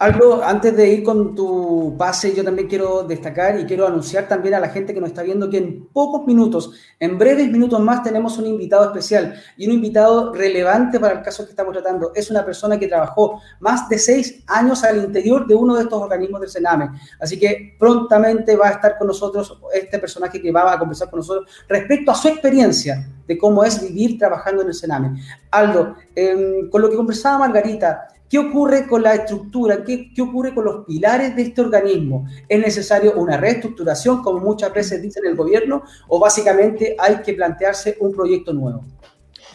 [0.00, 4.54] Algo, antes de ir con tu pase, yo también quiero destacar y quiero anunciar también
[4.54, 8.02] a la gente que nos está viendo que en pocos minutos, en breves minutos más,
[8.02, 12.12] tenemos un invitado especial y un invitado relevante para el caso que estamos tratando.
[12.14, 16.00] Es una persona que trabajó más de seis años al interior de uno de estos
[16.00, 16.98] organismos del Sename.
[17.20, 21.18] Así que prontamente va a estar con nosotros este personaje que va a conversar con
[21.18, 25.22] nosotros respecto a su experiencia de cómo es vivir trabajando en el Sename.
[25.50, 29.82] Aldo, em, con lo que conversaba Margarita, ¿Qué ocurre con la estructura?
[29.82, 32.28] ¿Qué, ocurre con los pilares de este organismo?
[32.48, 37.96] ¿Es necesario una reestructuración, como muchas veces dicen el gobierno, o básicamente hay que plantearse
[37.98, 38.84] un proyecto nuevo?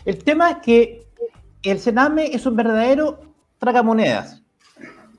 [0.03, 1.07] El tema es que
[1.63, 3.21] el Sename es un verdadero
[3.59, 4.43] tragamonedas.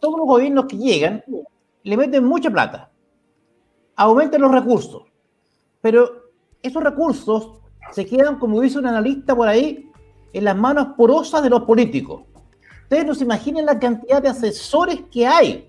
[0.00, 1.24] Todos los gobiernos que llegan
[1.82, 2.90] le meten mucha plata,
[3.94, 5.04] aumentan los recursos,
[5.80, 7.52] pero esos recursos
[7.92, 9.90] se quedan, como dice un analista por ahí,
[10.34, 12.24] en las manos porosas de los políticos.
[12.86, 15.68] Ustedes no se imaginen la cantidad de asesores que hay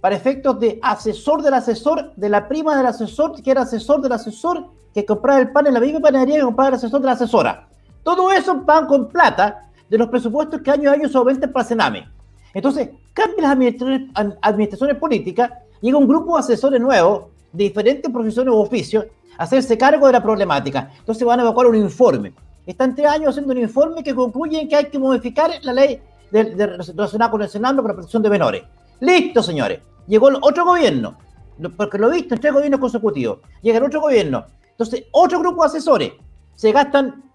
[0.00, 4.12] para efectos de asesor del asesor, de la prima del asesor, que era asesor del
[4.12, 4.64] asesor,
[4.94, 7.68] que compraba el pan en la misma panadería que compraba el asesor de la asesora.
[8.02, 11.66] Todo eso van con plata de los presupuestos que año a año se aumentan para
[11.66, 12.08] Sename.
[12.54, 15.50] Entonces, cambian las administraciones, administraciones políticas,
[15.82, 19.04] llega un grupo de asesores nuevos de diferentes profesiones u oficios
[19.36, 20.92] a hacerse cargo de la problemática.
[20.98, 22.32] Entonces van a evacuar un informe.
[22.64, 26.00] Están tres años haciendo un informe que concluye que hay que modificar la ley
[26.32, 28.62] de, de, relacionada con el Senado con la protección de menores.
[29.00, 29.80] Listo, señores.
[30.06, 31.16] Llegó el otro gobierno,
[31.76, 33.38] porque lo he visto en tres gobiernos consecutivos.
[33.60, 34.46] Llega el otro gobierno.
[34.70, 36.12] Entonces, otro grupo de asesores
[36.54, 37.30] se gastan,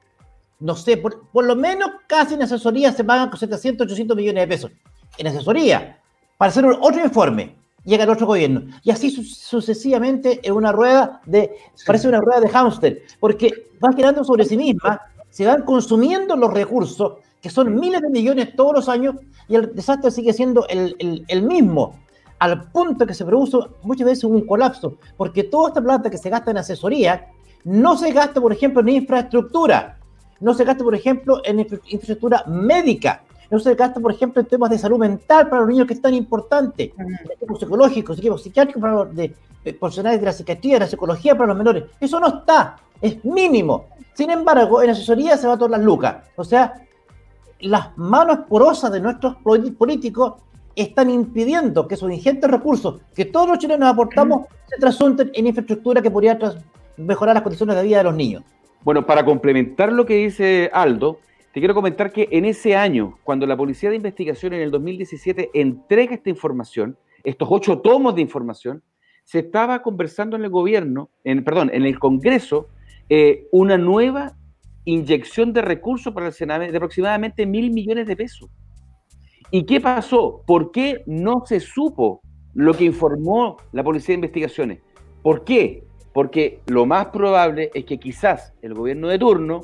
[0.60, 4.72] no sé, por, lo menos casi en asesoría se pagan 700, 800 millones de pesos.
[5.18, 6.00] En asesoría,
[6.38, 7.56] para hacer otro informe.
[7.84, 8.64] Llega el otro gobierno.
[8.84, 11.52] Y así sucesivamente en una rueda de,
[11.86, 16.54] parece una rueda de hámster, porque va girando sobre sí misma, se van consumiendo los
[16.54, 19.16] recursos que son miles de millones todos los años,
[19.48, 21.96] y el desastre sigue siendo el, el, mismo,
[22.40, 26.30] al punto que se produce muchas veces un colapso, porque toda esta plata que se
[26.30, 27.28] gasta en asesoría
[27.64, 29.98] no se gasta, por ejemplo, en infraestructura,
[30.40, 34.70] no se gasta, por ejemplo, en infraestructura médica, no se gasta, por ejemplo, en temas
[34.70, 36.94] de salud mental para los niños que es tan importante,
[37.34, 39.34] equipos psicológicos, equipos psiquiátricos para los de,
[39.80, 41.86] profesionales de la psiquiatría, de la psicología para los menores.
[42.00, 43.86] Eso no está, es mínimo.
[44.14, 46.18] Sin embargo, en asesoría se va a todas las lucas.
[46.36, 46.87] O sea,
[47.60, 50.34] las manos porosas de nuestros políticos
[50.76, 56.02] están impidiendo que esos ingentes recursos que todos los chilenos aportamos se trasunten en infraestructura
[56.02, 56.38] que podría
[56.98, 58.44] mejorar las condiciones de vida de los niños.
[58.84, 61.20] Bueno, para complementar lo que dice Aldo,
[61.52, 65.50] te quiero comentar que en ese año, cuando la Policía de Investigación en el 2017
[65.54, 68.84] entrega esta información, estos ocho tomos de información,
[69.24, 72.68] se estaba conversando en el gobierno, en, perdón, en el Congreso,
[73.10, 74.36] eh, una nueva
[74.88, 78.50] inyección de recursos para el Sename de aproximadamente mil millones de pesos.
[79.52, 80.44] ¿Y qué pasó?
[80.48, 82.22] ¿Por qué no se supo
[82.54, 84.80] lo que informó la Policía de Investigaciones?
[85.22, 85.84] ¿Por qué?
[86.14, 89.62] Porque lo más probable es que quizás el gobierno de turno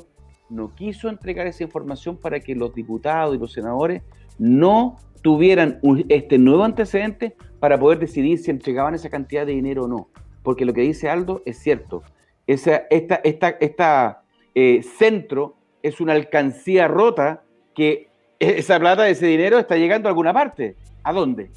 [0.50, 4.02] no quiso entregar esa información para que los diputados y los senadores
[4.38, 9.88] no tuvieran este nuevo antecedente para poder decidir si entregaban esa cantidad de dinero o
[9.88, 10.08] no.
[10.42, 12.02] Porque lo que dice Aldo es cierto.
[12.46, 14.23] Esa, esta esta, esta
[14.54, 17.42] eh, centro es una alcancía rota
[17.74, 20.76] que esa plata, ese dinero está llegando a alguna parte.
[21.02, 21.50] ¿A dónde?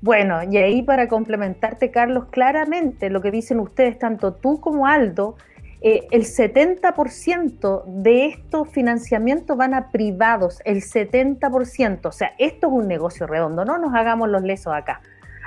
[0.00, 5.36] Bueno, y ahí para complementarte, Carlos, claramente lo que dicen ustedes, tanto tú como Aldo,
[5.80, 12.08] eh, el 70% de estos financiamientos van a privados, el 70%.
[12.08, 15.00] O sea, esto es un negocio redondo, no nos hagamos los lesos acá.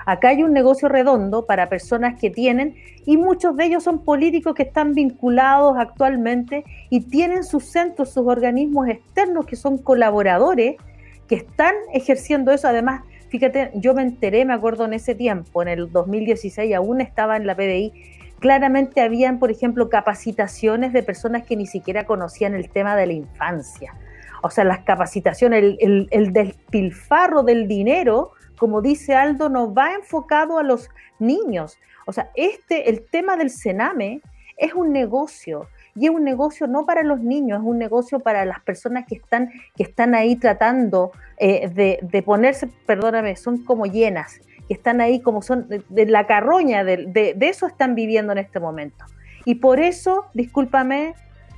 [0.06, 4.54] Acá hay un negocio redondo para personas que tienen, y muchos de ellos son políticos
[4.56, 10.76] que están vinculados actualmente y tienen sus centros, sus organismos externos que son colaboradores,
[11.28, 12.68] que están ejerciendo eso.
[12.68, 17.36] Además, fíjate, yo me enteré, me acuerdo en ese tiempo, en el 2016, aún estaba
[17.38, 17.94] en la PDI,
[18.40, 23.14] claramente habían, por ejemplo, capacitaciones de personas que ni siquiera conocían el tema de la
[23.14, 23.96] infancia.
[24.44, 29.94] O sea, las capacitaciones, el, el, el despilfarro del dinero como dice Aldo, no va
[29.94, 30.90] enfocado a los
[31.20, 31.78] niños.
[32.06, 34.22] O sea, este, el tema del Sename
[34.58, 38.46] es un negocio y es un negocio no para los niños, es un negocio para
[38.46, 44.40] las personas que están, que están ahí tratando eh, de, ponerse, perdóname, son como llenas,
[44.68, 48.60] que están ahí como son de, la carroña, de, de eso están viviendo en este
[48.60, 49.06] momento.
[49.46, 51.14] Y por eso, discúlpame,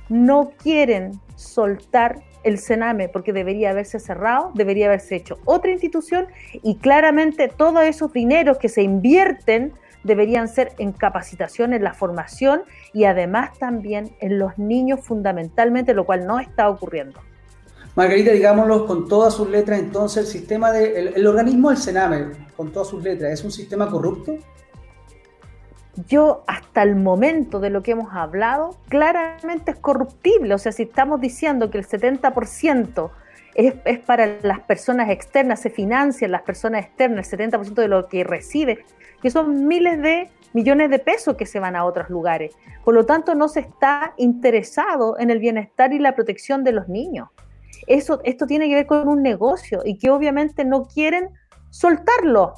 [0.08, 6.26] no quieren soltar el Sename, porque debería haberse cerrado, debería haberse hecho otra institución
[6.62, 9.72] y claramente todos esos dineros que se invierten
[10.04, 16.04] deberían ser en capacitación, en la formación y además también en los niños fundamentalmente, lo
[16.06, 17.20] cual no está ocurriendo.
[17.94, 22.72] Margarita, digámoslo con todas sus letras, entonces el sistema de, el, organismo del Sename, con
[22.72, 24.36] todas sus letras, ¿es un sistema corrupto?
[26.06, 30.54] Yo hasta el momento de lo que hemos hablado, claramente es corruptible.
[30.54, 33.10] O sea, si estamos diciendo que el 70%
[33.54, 38.08] es, es para las personas externas, se financian las personas externas, el 70% de lo
[38.08, 38.84] que recibe,
[39.20, 42.54] que son miles de millones de pesos que se van a otros lugares.
[42.84, 46.88] Por lo tanto, no se está interesado en el bienestar y la protección de los
[46.88, 47.28] niños.
[47.86, 51.30] Eso, esto tiene que ver con un negocio y que obviamente no quieren
[51.70, 52.54] soltarlo.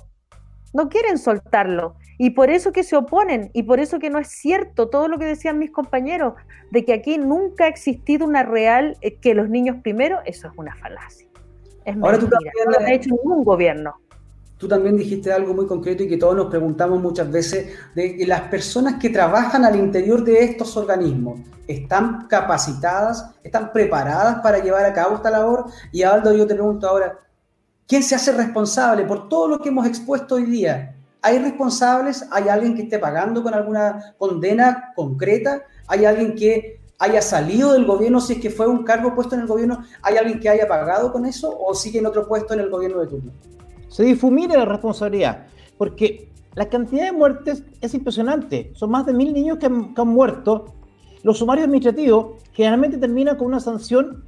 [0.72, 1.96] No quieren soltarlo.
[2.22, 5.18] Y por eso que se oponen, y por eso que no es cierto todo lo
[5.18, 6.34] que decían mis compañeros,
[6.70, 10.52] de que aquí nunca ha existido una real, eh, que los niños primero, eso es
[10.58, 11.26] una falacia.
[11.82, 13.94] Es Ahora mentira, tú también, no lo ha hecho ningún gobierno.
[14.58, 18.26] Tú también dijiste algo muy concreto y que todos nos preguntamos muchas veces, de que
[18.26, 24.84] las personas que trabajan al interior de estos organismos están capacitadas, están preparadas para llevar
[24.84, 25.70] a cabo esta labor.
[25.90, 27.18] Y Aldo, yo te pregunto ahora,
[27.88, 30.96] ¿quién se hace responsable por todo lo que hemos expuesto hoy día?
[31.22, 32.26] ¿Hay responsables?
[32.30, 35.62] ¿Hay alguien que esté pagando con alguna condena concreta?
[35.86, 39.42] ¿Hay alguien que haya salido del gobierno si es que fue un cargo puesto en
[39.42, 39.82] el gobierno?
[40.02, 43.00] ¿Hay alguien que haya pagado con eso o sigue en otro puesto en el gobierno
[43.00, 43.32] de turno?
[43.88, 48.72] Se difumina la responsabilidad, porque la cantidad de muertes es impresionante.
[48.74, 50.74] Son más de mil niños que han, muerto.
[51.22, 54.24] Los sumarios administrativos generalmente terminan con una sanción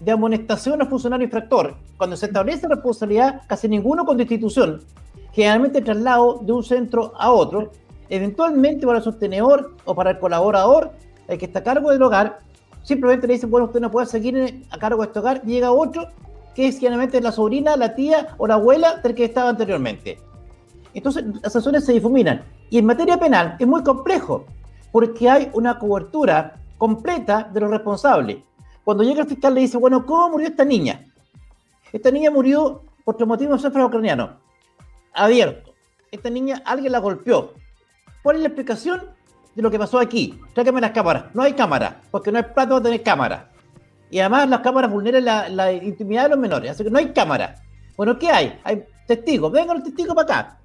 [0.00, 1.76] de amonestación al funcionario infractor.
[1.96, 4.80] Cuando se establece responsabilidad, casi ninguno con destitución
[5.32, 7.70] generalmente traslado de un centro a otro,
[8.08, 10.92] eventualmente para el sostenedor o para el colaborador,
[11.28, 12.40] el que está a cargo del hogar,
[12.82, 16.08] simplemente le dicen, bueno, usted no puede seguir a cargo de este hogar, llega otro,
[16.54, 20.18] que es generalmente la sobrina, la tía o la abuela del que estaba anteriormente.
[20.92, 22.44] Entonces, las sanciones se difuminan.
[22.68, 24.44] Y en materia penal es muy complejo,
[24.90, 28.38] porque hay una cobertura completa de los responsables.
[28.84, 31.06] Cuando llega el fiscal le dice, bueno, ¿cómo murió esta niña?
[31.92, 34.42] Esta niña murió por traumatismo ucraniano
[35.14, 35.74] abierto.
[36.10, 37.54] Esta niña, alguien la golpeó.
[38.22, 39.02] ¿Cuál es la explicación
[39.54, 40.38] de lo que pasó aquí?
[40.54, 41.24] Tráigame las cámaras.
[41.34, 43.50] No hay cámara, porque no hay plato de tener cámara.
[44.10, 45.24] Y además las cámaras vulneran
[45.56, 47.56] la, intimidad de los menores, así que no hay cámara.
[47.96, 48.60] Bueno, ¿qué hay?
[48.62, 49.50] Hay testigos.
[49.50, 50.58] Vengan los testigos para acá.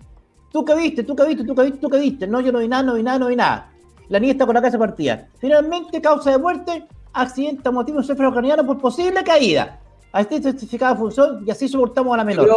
[0.51, 1.03] ¿Tú qué viste?
[1.03, 1.43] ¿Tú qué viste?
[1.43, 1.79] ¿Tú qué viste?
[1.79, 2.27] ¿Tú qué viste?
[2.27, 3.71] No, yo no vi nada, no vi nada, no vi nada.
[4.09, 5.27] La niña está con la casa partida.
[5.39, 9.79] Finalmente, causa de muerte, accidente motivo cefalocraniano por posible caída.
[10.11, 12.49] Así certificada función y así soportamos a la menor.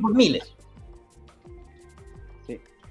[0.00, 0.54] por miles.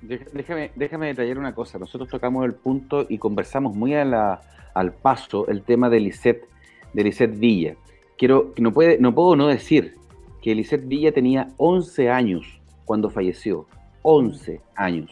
[0.05, 1.79] Déjame, déjame detallar una cosa.
[1.79, 6.45] Nosotros tocamos el punto y conversamos muy al paso el tema de Lisette,
[6.91, 7.75] de Lisette Villa.
[8.17, 9.95] Quiero, no, puede, no puedo no decir
[10.41, 13.65] que Lisette Villa tenía 11 años cuando falleció.
[14.01, 15.09] 11 años.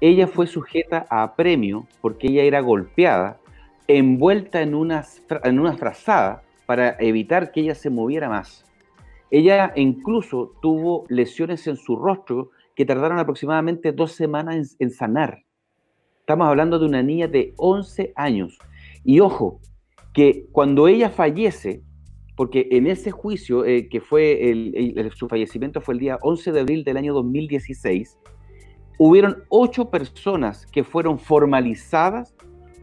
[0.00, 3.38] Ella fue sujeta a premio porque ella era golpeada,
[3.86, 5.04] envuelta en una,
[5.44, 8.64] en una frazada para evitar que ella se moviera más.
[9.30, 15.42] Ella incluso tuvo lesiones en su rostro que tardaron aproximadamente dos semanas en, sanar.
[16.20, 18.58] Estamos hablando de una niña de 11 años.
[19.02, 19.60] Y ojo,
[20.12, 21.82] que cuando ella fallece,
[22.36, 26.60] porque en ese juicio, eh, que fue el, su fallecimiento fue el día 11 de
[26.60, 28.18] abril del año 2016,
[28.98, 32.34] hubieron ocho personas que fueron formalizadas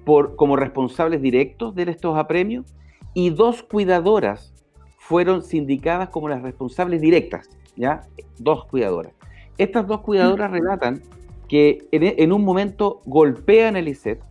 [0.06, 2.76] por, como responsables directos de estos apremios
[3.14, 4.54] y dos cuidadoras
[4.98, 8.08] fueron sindicadas como las responsables directas, ¿ya?
[8.40, 9.14] Dos cuidadoras.
[9.58, 10.54] Estas dos cuidadoras mm.
[10.54, 11.02] relatan
[11.48, 14.24] que en, un momento golpean a Lisette,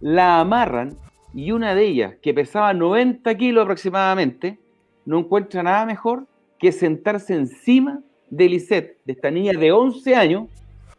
[0.00, 0.96] la amarran
[1.34, 4.58] y una de ellas, que pesaba 90 kilos aproximadamente,
[5.04, 6.26] no encuentra nada mejor
[6.58, 8.00] que sentarse encima
[8.30, 10.48] de Lisette, de esta niña de 11 años,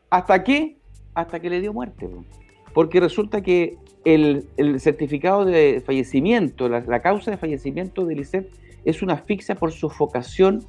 [0.09, 0.77] ¿hasta qué?
[1.13, 2.07] Hasta que le dio muerte.
[2.73, 4.47] Porque resulta que el,
[4.79, 8.49] certificado de fallecimiento, la, la, causa de fallecimiento de Lisette
[8.85, 10.65] es una asfixia por sofocación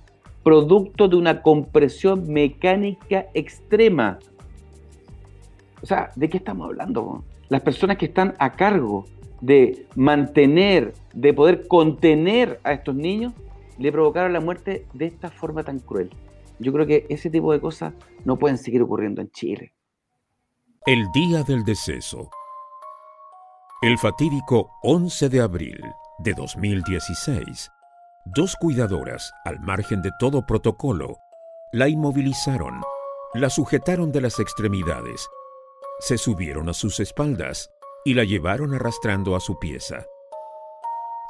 [0.48, 4.18] producto de una compresión mecánica extrema.
[5.82, 7.22] O sea, ¿de qué estamos hablando?
[7.50, 9.04] Las personas que están a cargo
[9.42, 13.34] de mantener, de poder contener a estos niños,
[13.76, 16.08] le provocaron la muerte de esta forma tan cruel.
[16.58, 17.92] Yo creo que ese tipo de cosas
[18.24, 19.74] no pueden seguir ocurriendo en Chile.
[20.86, 22.30] El día del deceso.
[23.82, 25.78] El fatídico 11 de abril
[26.20, 27.70] de 2016,
[28.34, 31.18] dos cuidadoras, al margen de todo protocolo,
[31.72, 32.82] la inmovilizaron,
[33.34, 35.28] la sujetaron de las extremidades,
[36.00, 37.70] se subieron a sus espaldas
[38.04, 40.04] y la llevaron arrastrando a su pieza.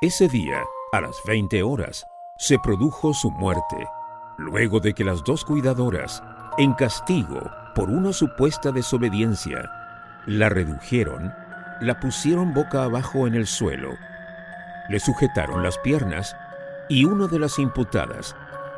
[0.00, 2.04] Ese día, a las 20 horas,
[2.38, 3.86] se produjo su muerte,
[4.36, 6.22] luego de que las dos cuidadoras,
[6.56, 7.40] en castigo
[7.74, 9.70] por una supuesta desobediencia,
[10.26, 11.32] la redujeron,
[11.80, 13.90] la pusieron boca abajo en el suelo,
[14.88, 16.36] le sujetaron las piernas
[16.88, 18.34] y una de las imputadas,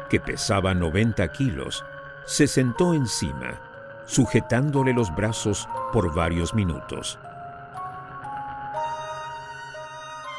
[0.08, 1.84] que pesaba 90 kilos,
[2.26, 3.60] se sentó encima,
[4.06, 7.18] sujetándole los brazos por varios minutos.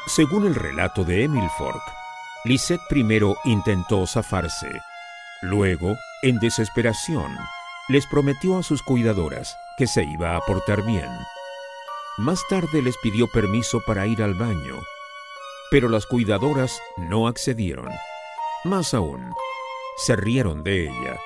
[0.06, 1.82] Según el relato de Emil Fork,
[2.44, 4.80] Lisette primero intentó zafarse.
[5.42, 7.36] Luego, en desesperación,
[7.88, 11.10] les prometió a sus cuidadoras que se iba a portar bien.
[12.18, 14.82] Más tarde les pidió permiso para ir al baño,
[15.72, 17.88] pero las cuidadoras no accedieron.
[18.62, 19.32] Más aún,
[19.96, 21.18] se rieron de ella.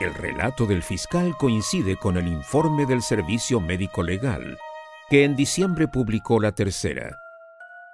[0.00, 4.56] El relato del fiscal coincide con el informe del Servicio Médico Legal,
[5.10, 7.14] que en diciembre publicó la tercera,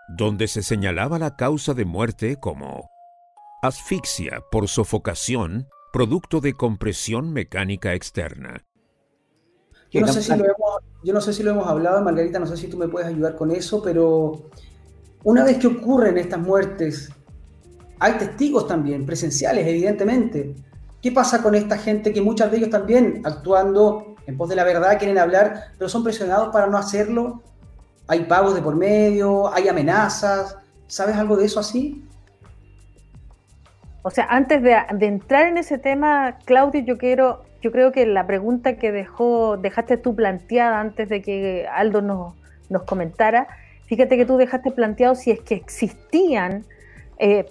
[0.06, 2.88] donde se señalaba la causa de muerte como
[3.60, 8.64] asfixia por sofocación producto de compresión mecánica externa.
[9.90, 12.46] Yo no, sé si lo hemos, yo no sé si lo hemos hablado, Margarita, no
[12.46, 14.48] sé si tú me puedes ayudar con eso, pero
[15.24, 17.10] una vez que ocurren estas muertes,
[17.98, 20.54] hay testigos también, presenciales, evidentemente.
[21.00, 24.64] ¿Qué pasa con esta gente que muchos de ellos también, actuando en pos de la
[24.64, 27.42] verdad quieren hablar, pero son presionados para no hacerlo.
[28.08, 30.56] Hay pagos de por medio, hay amenazas.
[30.86, 32.04] ¿Sabes algo de eso así?
[34.02, 38.26] O sea, antes de, entrar en ese tema, Claudio, yo quiero, yo creo que la
[38.26, 43.46] pregunta que dejó, dejaste tú planteada antes de que Aldo nos comentara,
[43.92, 46.64] fíjate que tú dejaste planteado si es que existían
[47.18, 47.44] eh,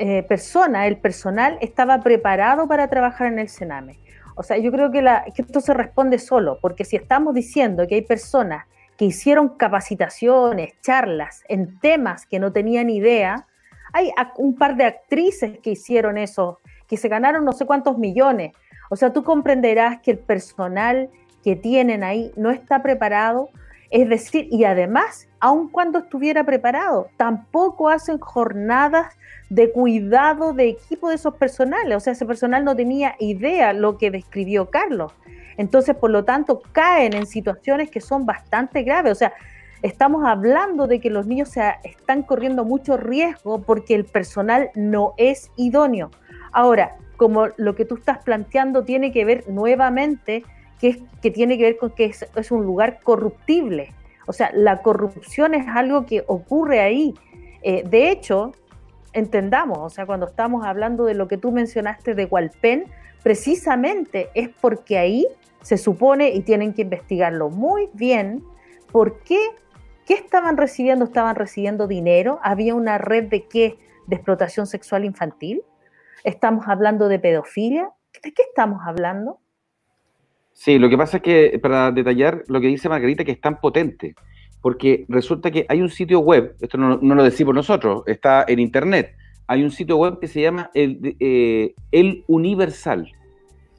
[0.00, 4.00] eh, personas, el personal estaba preparado para trabajar en el Sename.
[4.34, 5.00] O sea, yo creo que,
[5.36, 8.66] esto se responde solo, porque si estamos diciendo que hay personas
[8.96, 13.46] que hicieron capacitaciones, charlas en temas que no tenían idea,
[13.92, 16.58] hay un par de actrices que hicieron eso,
[16.88, 18.54] que se ganaron no sé cuántos millones.
[18.90, 21.10] O sea, tú comprenderás que el personal
[21.44, 23.50] que tienen ahí no está preparado.
[23.90, 29.16] Es decir, y además, aun cuando estuviera preparado, tampoco hacen jornadas
[29.48, 31.96] de cuidado de equipo de esos personales.
[31.96, 35.12] O sea, ese personal no tenía idea lo que describió Carlos.
[35.56, 39.12] Entonces, por lo tanto, caen en situaciones que son bastante graves.
[39.12, 39.32] O sea,
[39.82, 45.14] estamos hablando de que los niños se están corriendo mucho riesgo porque el personal no
[45.16, 46.12] es idóneo.
[46.52, 50.44] Ahora, como lo que tú estás planteando tiene que ver nuevamente,
[50.80, 53.94] que, tiene que ver con que es, es un lugar corruptible.
[54.26, 57.14] O sea, la corrupción es algo que ocurre ahí.
[57.62, 58.52] Eh, de hecho,
[59.12, 62.84] entendamos, o sea, cuando estamos hablando de lo que tú mencionaste de Hualpén,
[63.22, 65.26] precisamente es porque ahí
[65.62, 68.42] se supone, y tienen que investigarlo muy bien,
[68.90, 69.38] por qué,
[70.06, 75.62] qué estaban recibiendo, estaban recibiendo dinero, había una red de qué, de explotación sexual infantil,
[76.24, 77.90] estamos hablando de pedofilia,
[78.22, 79.38] ¿de qué estamos hablando?
[80.60, 83.62] Sí, lo que pasa es que, para detallar lo que dice Margarita, que es tan
[83.62, 84.14] potente,
[84.60, 89.16] porque resulta que hay un sitio web, esto no, lo decimos nosotros, está en internet,
[89.46, 91.74] hay un sitio web que se llama El, eh,
[92.26, 93.10] Universal.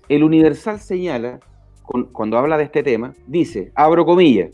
[0.09, 1.39] El Universal señala,
[2.13, 4.49] cuando habla de este tema, dice, abro comillas,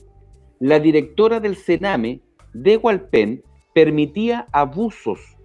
[0.59, 2.19] la directora del Sename
[2.51, 3.41] de Hualpén
[3.73, 5.37] permitía abusos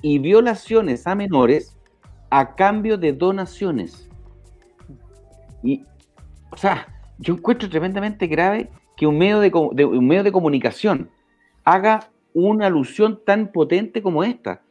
[0.00, 1.76] y violaciones a menores
[2.30, 4.08] a cambio de donaciones.
[5.62, 5.84] Y,
[6.50, 6.88] o sea,
[7.18, 11.10] yo encuentro tremendamente grave que un medio de, un medio de comunicación
[11.64, 14.62] haga una alusión tan potente como esta.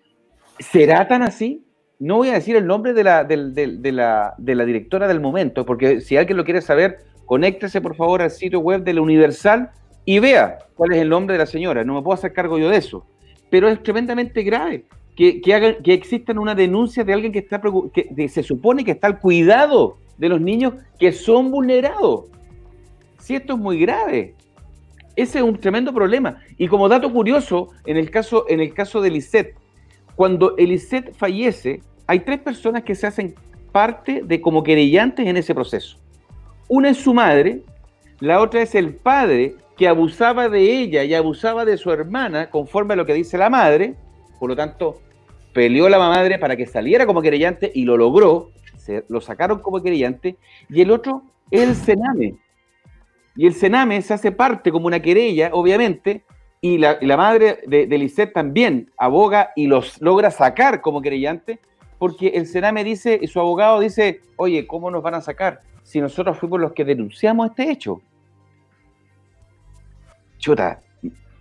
[0.59, 1.63] ¿Será tan así?
[1.99, 6.17] No voy a decir el nombre de la, de, la, directora del momento, porque si
[6.17, 9.71] alguien lo quiere saber, conéctese por favor al sitio web de la Universal
[10.05, 11.83] y vea cuál es el nombre de la señora.
[11.83, 13.05] No me puedo hacer cargo yo de eso.
[13.49, 17.61] Pero es tremendamente grave que, que, que existan una denuncia de alguien que, está,
[17.93, 22.25] que se supone que está al cuidado de los niños que son vulnerados.
[23.19, 24.35] Si esto es muy grave.
[25.15, 26.41] Ese es un tremendo problema.
[26.57, 29.55] Y como dato curioso, en el caso, en el caso de Lisette,
[30.15, 33.35] cuando Elisette fallece, hay tres personas que se hacen
[33.71, 35.97] parte de como querellantes en ese proceso.
[36.67, 37.61] Una es su madre,
[38.19, 42.93] la otra es el padre que abusaba de ella y abusaba de su hermana conforme
[42.93, 43.95] a lo que dice la madre,
[44.39, 44.99] por lo tanto,
[45.53, 48.51] peleó la madre para que saliera como querellante y lo logró,
[49.07, 50.37] lo sacaron como querellante,
[50.69, 52.35] y el otro es el Sename.
[53.35, 56.23] Y el Sename se hace parte como una querella, obviamente,
[56.61, 61.59] y la, madre de, de también aboga y los logra sacar como querellante,
[61.97, 66.01] porque el Sename dice, y su abogado dice, oye, ¿cómo nos van a sacar si
[66.01, 68.01] nosotros fuimos los que denunciamos este hecho?
[70.39, 70.81] chuta,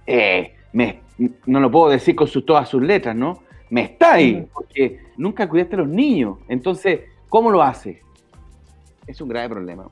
[0.07, 1.01] eh, me,
[1.47, 3.43] no lo puedo decir con sus, todas sus letras, ¿no?
[3.71, 6.39] Me está ahí, porque nunca cuidaste a los niños.
[6.49, 8.03] Entonces, ¿cómo lo hace?
[9.07, 9.89] Es un grave problema.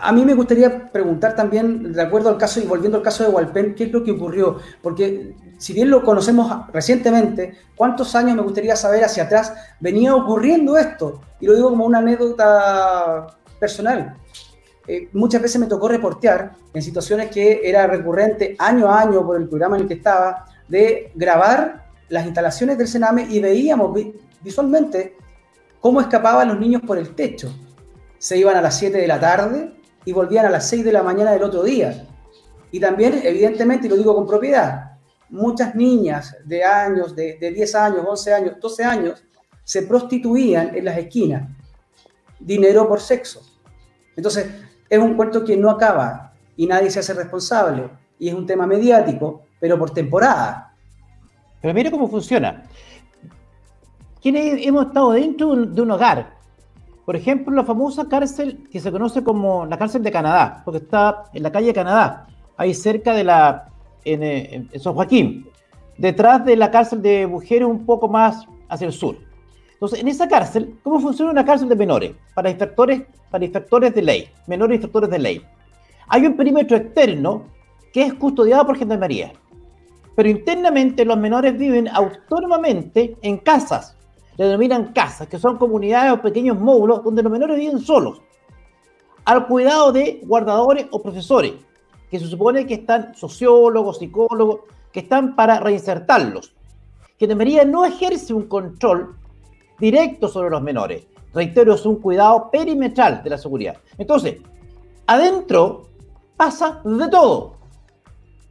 [0.00, 3.30] A mí me gustaría preguntar también, de acuerdo al caso y volviendo al caso de
[3.30, 4.58] Walpen, ¿qué es lo que ocurrió?
[4.82, 10.76] Porque si bien lo conocemos recientemente, ¿cuántos años me gustaría saber hacia atrás venía ocurriendo
[10.78, 11.20] esto?
[11.40, 13.26] Y lo digo como una anécdota
[13.60, 14.16] personal.
[14.88, 19.36] Eh, muchas veces me tocó reportear en situaciones que era recurrente año a año por
[19.36, 23.98] el programa en el que estaba, de grabar las instalaciones del Sename y veíamos
[24.42, 25.16] visualmente
[25.86, 27.48] cómo escapaban los niños por el techo.
[28.18, 29.70] Se iban a las 7 de la tarde
[30.04, 32.08] y volvían a las 6 de la mañana del otro día.
[32.72, 34.96] Y también, evidentemente, y lo digo con propiedad,
[35.28, 39.24] muchas niñas de años, de, de 10 años, 11 años, 12 años,
[39.62, 41.48] se prostituían en las esquinas.
[42.40, 43.42] Dinero por sexo.
[44.16, 44.44] Entonces,
[44.90, 47.88] es un cuento que no acaba y nadie se hace responsable.
[48.18, 50.74] Y es un tema mediático, pero por temporada.
[51.62, 52.64] Pero mire cómo funciona.
[54.26, 56.34] Quienes hemos estado dentro de un hogar,
[57.04, 61.26] por ejemplo, la famosa cárcel que se conoce como la cárcel de Canadá, porque está
[61.32, 63.68] en la calle Canadá, ahí cerca de la,
[64.04, 65.46] en, eh, en San Joaquín,
[65.96, 69.16] detrás de la cárcel de mujeres un poco más hacia el sur.
[69.74, 72.12] Entonces, en esa cárcel, ¿cómo funciona una cárcel de menores?
[72.34, 75.42] Para infractores, para infractores de ley, menores infractores de ley.
[76.08, 77.44] Hay un perímetro externo
[77.92, 79.32] que es custodiado por Gendarmería.
[80.16, 83.95] Pero internamente los menores viven autónomamente en casas.
[84.36, 88.20] Le denominan casas, que son comunidades o pequeños módulos donde los menores viven solos.
[89.24, 91.54] Al cuidado de guardadores o profesores,
[92.10, 94.60] que se supone que están sociólogos, psicólogos,
[94.92, 96.54] que están para reinsertarlos.
[97.18, 99.16] Gendarmería no ejerce un control
[99.78, 101.06] directo sobre los menores.
[101.34, 103.76] Reitero, es un cuidado perimetral de la seguridad.
[103.98, 104.36] Entonces,
[105.06, 105.88] adentro
[106.36, 107.56] pasa de todo.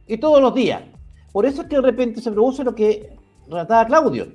[0.06, 0.82] Y todos los días.
[1.32, 3.16] Por eso es que de repente se produce lo que
[3.48, 4.28] relataba Claudio.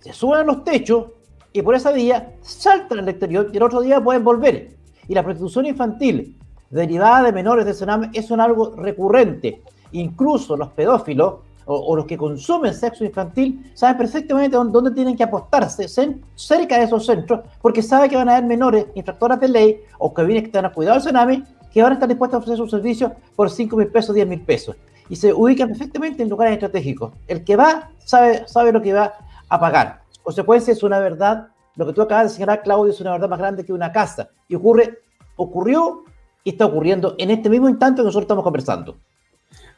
[0.00, 1.06] Se suben a los techos
[1.52, 4.76] y por esa vía saltan al exterior y el otro día pueden volver.
[5.08, 6.36] Y la prostitución infantil
[6.70, 9.62] derivada de menores de Sename es un algo recurrente.
[9.92, 11.36] Incluso los pedófilos
[11.70, 15.86] o, los que consumen sexo infantil saben perfectamente dónde, tienen que apostarse,
[16.34, 20.14] cerca de esos centros, porque saben que van a haber menores infractoras de ley o
[20.14, 22.56] que vienen que están a cuidado del tsunami que van a estar dispuestos a ofrecer
[22.56, 24.76] sus servicios por 5 mil pesos, 10 mil pesos.
[25.10, 27.12] Y se ubican perfectamente en lugares estratégicos.
[27.26, 29.12] El que va sabe, sabe lo que va
[29.48, 30.02] a pagar.
[30.22, 33.38] Consecuencia es una verdad, lo que tú acabas de señalar, Claudio, es una verdad más
[33.38, 34.30] grande que una casa.
[34.48, 34.98] Y ocurre,
[35.36, 36.04] ocurrió
[36.44, 38.98] y está ocurriendo en este mismo instante que nosotros estamos conversando.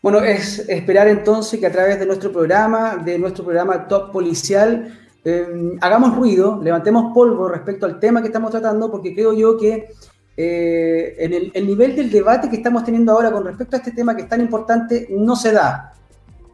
[0.03, 4.99] Bueno, es esperar entonces que a través de nuestro programa, de nuestro programa Top Policial,
[5.25, 9.91] eh, hagamos ruido, levantemos polvo respecto al tema que estamos tratando, porque creo yo que
[10.37, 13.93] eh, en el, el, nivel del debate que estamos teniendo ahora con respecto a este
[13.93, 15.93] tema que es tan importante no se da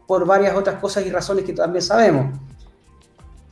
[0.09, 2.37] por varias otras cosas y razones que también sabemos.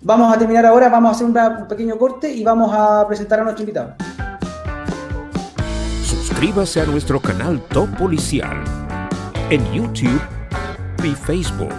[0.06, 3.44] Vamos a terminar ahora, vamos a hacer un pequeño corte y vamos a presentar a
[3.44, 3.94] nuestro invitado.
[6.04, 8.62] Suscríbase a nuestro canal Top Policial
[9.48, 10.20] en YouTube
[11.02, 11.72] y Facebook.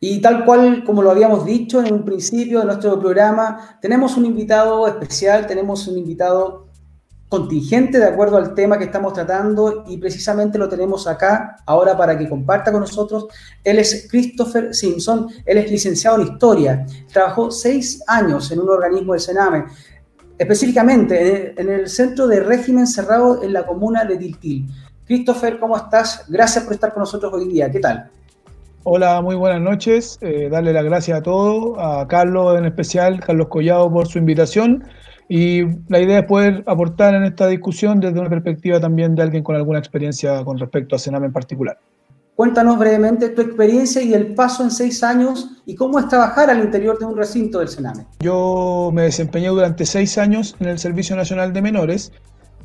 [0.00, 4.24] Y tal cual como lo habíamos dicho en un principio de nuestro programa, tenemos un
[4.24, 6.61] invitado especial, tenemos un invitado
[7.32, 12.18] contingente de acuerdo al tema que estamos tratando y precisamente lo tenemos acá ahora para
[12.18, 13.26] que comparta con nosotros.
[13.64, 19.14] Él es Christopher Simpson, él es licenciado en Historia, trabajó seis años en un organismo
[19.14, 19.64] del Sename,
[20.36, 24.66] específicamente en el Centro de Régimen Cerrado en la comuna de Tiltil.
[25.06, 26.26] Christopher, ¿cómo estás?
[26.28, 27.70] Gracias por estar con nosotros hoy día.
[27.70, 28.10] ¿Qué tal?
[28.82, 30.18] Hola, muy buenas noches.
[30.20, 34.84] Eh, darle las gracias a todos, a Carlos en especial, Carlos Collado, por su invitación
[35.34, 39.42] y la idea es poder aportar en esta discusión desde una perspectiva también de alguien
[39.42, 41.78] con alguna experiencia con respecto a Sename en particular.
[42.36, 46.62] Cuéntanos brevemente tu experiencia y el paso en seis años y cómo es trabajar al
[46.62, 48.04] interior de un recinto del Sename.
[48.20, 52.12] Yo me desempeñé durante seis años en el Servicio Nacional de Menores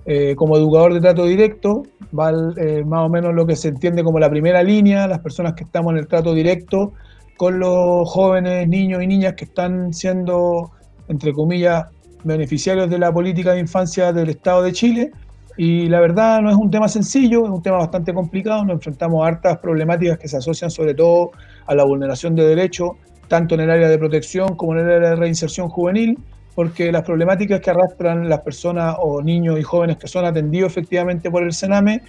[0.05, 1.84] eh, como educador de trato directo,
[2.18, 5.53] va eh, más o menos lo que se entiende como la primera línea, las personas
[5.53, 6.91] que estamos en el trato directo
[7.38, 10.72] con los jóvenes, niños y niñas que están siendo,
[11.07, 11.86] entre comillas,
[12.28, 15.11] beneficiarios de la política de infancia del Estado de Chile.
[15.57, 18.63] Y la verdad no es un tema sencillo, es un tema bastante complicado.
[18.63, 21.32] Nos enfrentamos a hartas problemáticas que se asocian sobre todo
[21.65, 22.91] a la vulneración de derechos,
[23.28, 26.19] tanto en el área de protección como en el área de reinserción juvenil,
[26.53, 31.32] porque las problemáticas que arrastran las personas o niños y jóvenes que son atendidos efectivamente
[31.32, 32.01] por el Sename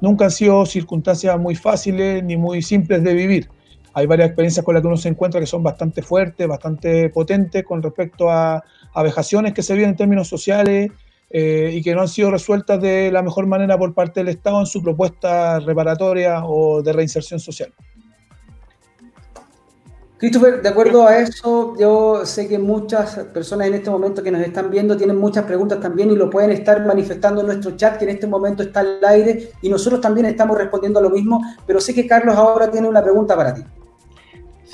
[0.00, 3.48] nunca han sido circunstancias muy fáciles ni muy simples de vivir.
[3.94, 7.64] Hay varias experiencias con las que uno se encuentra que son bastante fuertes, bastante potentes
[7.64, 8.62] con respecto a,
[8.96, 10.90] a vejaciones que se vienen en términos sociales
[11.28, 14.58] eh, y que no han sido resueltas de la mejor manera por parte del Estado
[14.60, 17.74] en su propuesta reparatoria o de reinserción social.
[20.16, 24.40] Christopher, de acuerdo a eso, yo sé que muchas personas en este momento que nos
[24.40, 28.04] están viendo tienen muchas preguntas también y lo pueden estar manifestando en nuestro chat, que
[28.04, 31.80] en este momento está al aire, y nosotros también estamos respondiendo a lo mismo, pero
[31.80, 33.62] sé que Carlos ahora tiene una pregunta para ti.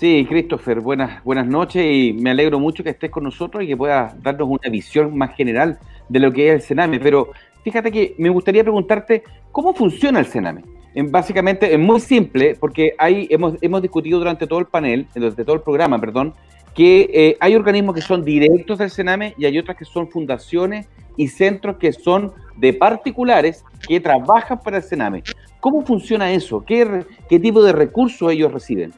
[0.02, 3.76] Sí, Christopher, buenas, buenas noches y me alegro mucho que estés con nosotros y que
[3.76, 5.78] puedas darnos una visión más general
[6.08, 6.98] de lo que es el Sename.
[6.98, 7.30] Pero
[7.62, 9.22] fíjate que me gustaría preguntarte
[9.52, 10.64] cómo funciona el Sename.
[10.96, 15.44] En, básicamente es muy simple porque hay, hemos, hemos discutido durante todo el panel, durante
[15.44, 16.34] todo el programa, perdón,
[16.74, 20.88] que eh, hay organismos que son directos del Sename y hay otras que son fundaciones
[21.16, 25.22] y centros que son de particulares que trabajan para el Sename.
[25.60, 26.64] ¿Cómo funciona eso?
[26.64, 28.92] ¿Qué, qué tipo de recursos ellos reciben?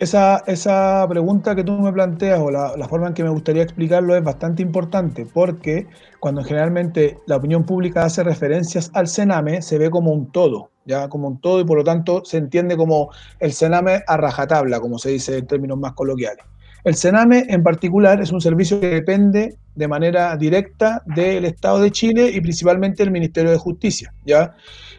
[0.00, 4.14] Esa, esa, pregunta que tú me planteas o la, forma en que me gustaría explicarlo
[4.14, 5.88] es bastante importante porque
[6.20, 11.08] cuando generalmente la opinión pública hace referencias al Sename se ve como un todo, ya
[11.08, 15.00] como un todo y por lo tanto se entiende como el Sename a rajatabla, como
[15.00, 16.44] se dice en términos más coloquiales.
[16.84, 21.90] El Sename en particular es un servicio que depende de manera directa del Estado de
[21.90, 24.54] Chile y principalmente del Ministerio de Justicia, ¿ya?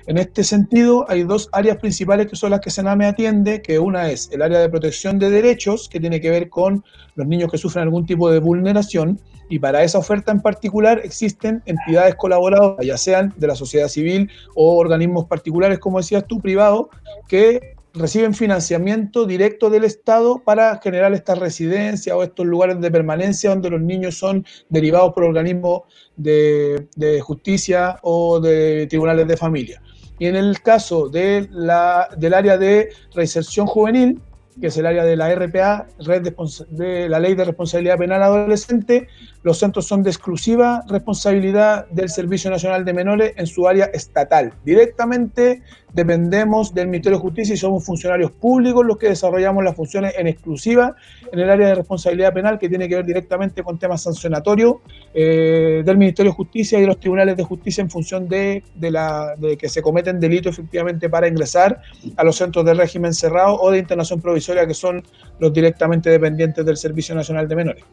[0.07, 4.09] En este sentido, hay dos áreas principales que son las que Sename atiende, que una
[4.09, 6.83] es el área de protección de derechos, que tiene que ver con
[7.15, 9.19] los niños que sufren algún tipo de vulneración,
[9.49, 14.29] y para esa oferta en particular existen entidades colaboradoras, ya sean de la sociedad civil
[14.55, 16.87] o organismos particulares, como decías tú, privados,
[17.27, 23.49] que reciben financiamiento directo del Estado para generar esta residencia o estos lugares de permanencia
[23.49, 25.81] donde los niños son derivados por organismos
[26.15, 29.81] de justicia o de tribunales de familia.
[30.19, 34.21] Y en el caso de la, del área de reinserción juvenil,
[34.59, 36.33] que es el área de la RPA, Red
[36.69, 39.07] de la Ley de Responsabilidad Penal Adolescente,
[39.41, 44.53] los centros son de exclusiva responsabilidad del Servicio Nacional de Menores en su área estatal.
[44.65, 45.63] Directamente
[45.93, 50.27] dependemos del Ministerio de Justicia y somos funcionarios públicos los que desarrollamos las funciones en
[50.27, 50.95] exclusiva
[51.31, 54.75] en el área de responsabilidad penal que tiene que ver directamente con temas sancionatorios
[55.13, 59.35] eh, del Ministerio de Justicia y de los tribunales de justicia en función de, la,
[59.37, 61.81] de que se cometen delitos efectivamente para ingresar
[62.15, 65.03] a los centros de régimen cerrado o de internación provisoria que son
[65.39, 67.83] los directamente dependientes del Servicio Nacional de Menores.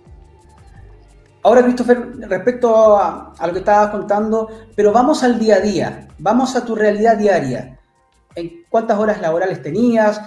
[1.47, 6.57] Ahora, Christopher, respecto a, lo que estabas contando, pero vamos al día a día, vamos
[6.57, 7.76] a tu realidad diaria.
[8.37, 10.21] ¿En cuántas horas laborales tenías?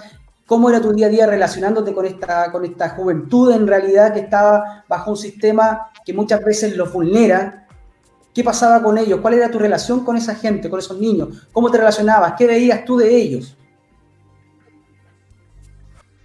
[0.44, 4.20] ¿Cómo era tu día a día relacionándote con esta, con esta juventud en realidad que
[4.20, 7.68] estaba bajo un sistema que muchas veces los vulnera?
[8.34, 9.20] ¿Qué pasaba con ellos?
[9.20, 11.48] ¿Cuál era tu relación con esa gente, con esos niños?
[11.52, 12.34] ¿Cómo te relacionabas?
[12.36, 13.56] ¿Qué veías tú de ellos?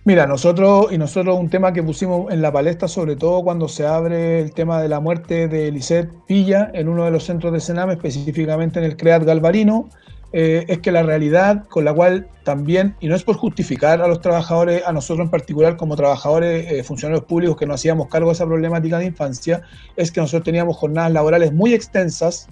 [0.05, 3.87] Mira, nosotros, y nosotros un tema que pusimos en la palestra, sobre todo cuando se
[3.87, 7.59] abre el tema de la muerte de Lisette Villa en uno de los centros de
[7.59, 9.89] Sename, específicamente en el CREAT Galvarino,
[10.33, 14.07] eh, es que la realidad con la cual también, y no es por justificar a
[14.07, 18.29] los trabajadores, a nosotros en particular como trabajadores, eh, funcionarios públicos que nos hacíamos cargo
[18.29, 19.61] de esa problemática de infancia,
[19.95, 22.47] es que nosotros teníamos jornadas laborales muy extensas,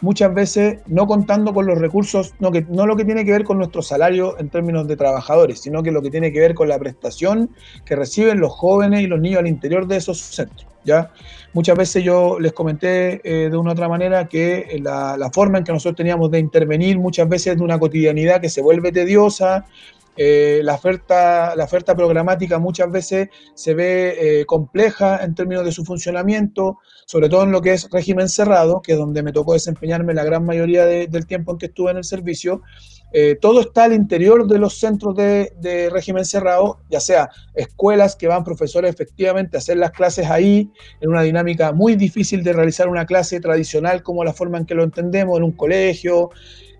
[0.00, 3.44] muchas veces no contando con los recursos, no, que, no lo que tiene que ver
[3.44, 6.68] con nuestro salario en términos de trabajadores, sino que lo que tiene que ver con
[6.68, 7.50] la prestación
[7.84, 10.73] que reciben los jóvenes y los niños al interior de esos centros.
[10.84, 11.10] ¿Ya?
[11.52, 15.58] Muchas veces yo les comenté eh, de una u otra manera que la, la forma
[15.58, 19.66] en que nosotros teníamos de intervenir muchas veces de una cotidianidad que se vuelve tediosa,
[20.16, 25.72] eh, la, oferta, la oferta programática muchas veces se ve eh, compleja en términos de
[25.72, 29.54] su funcionamiento, sobre todo en lo que es régimen cerrado, que es donde me tocó
[29.54, 32.62] desempeñarme la gran mayoría del tiempo en que estuve en el servicio.
[33.16, 38.26] Eh, todo está al interior de los centros de, régimen cerrado, ya sea escuelas que
[38.26, 42.88] van profesores efectivamente a hacer las clases ahí, en una dinámica muy difícil de realizar
[42.88, 46.30] una clase tradicional como la forma en que lo entendemos, en un colegio,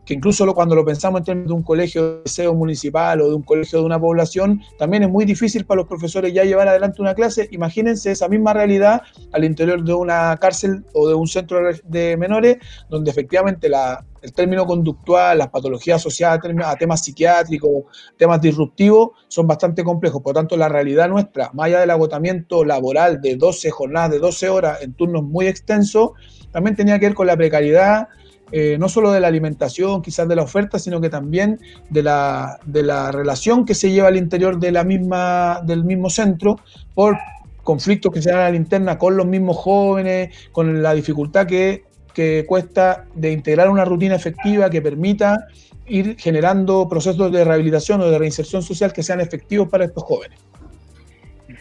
[0.05, 3.35] que incluso cuando lo pensamos en términos de un colegio de SEO municipal o de
[3.37, 7.01] un colegio de una población, también es muy difícil para los profesores ya llevar adelante
[7.01, 7.49] una clase.
[7.53, 12.59] Imagínense esa misma realidad al interior de una cárcel o de un centro de menores,
[12.91, 17.85] donde efectivamente la, el término conductual, las patologías asociadas a temas psiquiátricos,
[18.17, 20.23] temas disruptivos, son bastante complejos.
[20.23, 24.19] Por lo tanto, la realidad nuestra, más allá del agotamiento laboral de 12 jornadas, de
[24.19, 26.13] 12 horas en turnos muy extensos,
[26.53, 28.09] también tenía que ver con la precariedad
[28.53, 31.59] eh, no solo de la alimentación, quizás de la oferta, sino que también
[31.91, 36.09] de la, de la relación que se lleva al interior de la misma, del mismo
[36.09, 36.61] centro
[36.95, 37.19] por
[37.63, 41.85] conflictos que se dan a la interna con los mismos jóvenes, con la dificultad que,
[42.15, 45.47] que cuesta de integrar una rutina efectiva que permita
[45.87, 50.39] ir generando procesos de rehabilitación o de reinserción social que sean efectivos para estos jóvenes.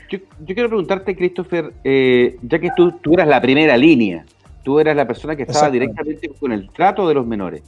[0.10, 4.26] Yo, quiero preguntarte, Christopher, eh, ya que tú, tú eras la primera línea,
[4.64, 7.62] Tú eras la persona que estaba directamente con el trato de los menores.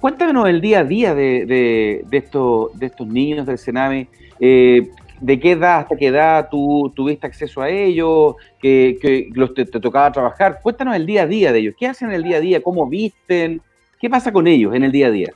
[0.00, 4.08] Cuéntanos el día a día de, estos, de estos niños del Sename.
[4.38, 4.90] Eh,
[5.20, 8.34] ¿De qué edad hasta qué edad tú tuviste acceso a ellos?
[8.60, 10.60] ¿Que, los te, tocaba trabajar?
[10.62, 11.74] Cuéntanos el día a día de ellos.
[11.78, 12.62] ¿Qué hacen en el día a día?
[12.62, 13.62] ¿Cómo visten?
[14.00, 15.32] ¿Qué pasa con ellos en el día a día?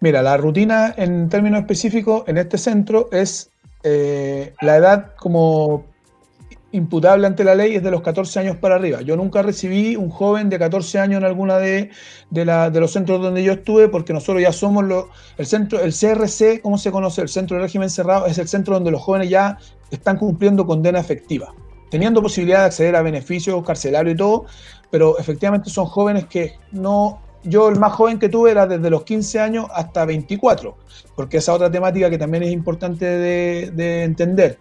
[0.00, 3.50] Mira, la rutina en términos específicos en este centro es
[3.82, 5.84] eh, la edad como
[6.72, 9.00] imputable ante la ley es de los 14 años para arriba.
[9.00, 11.90] Yo nunca recibí un joven de 14 años en alguna de,
[12.30, 15.06] de, los centros donde yo estuve, porque nosotros ya somos los,
[15.38, 17.22] el centro, el CRC, ¿cómo se conoce?
[17.22, 19.58] El centro de régimen cerrado es el centro donde los jóvenes ya
[19.90, 21.54] están cumpliendo condena efectiva,
[21.90, 24.44] teniendo posibilidad de acceder a beneficios carcelarios y todo,
[24.90, 29.04] pero efectivamente son jóvenes que no yo el más joven que tuve era desde los
[29.04, 30.76] 15 años hasta 24,
[31.14, 34.58] porque esa otra temática que también es importante de, de entender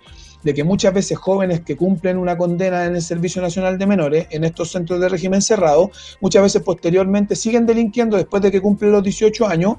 [0.48, 4.28] de que muchas veces jóvenes que cumplen una condena en el Servicio Nacional de Menores,
[4.30, 5.92] en estos centros de régimen cerrado,
[6.22, 9.76] muchas veces posteriormente siguen delinquiendo después de que cumplen los 18 años.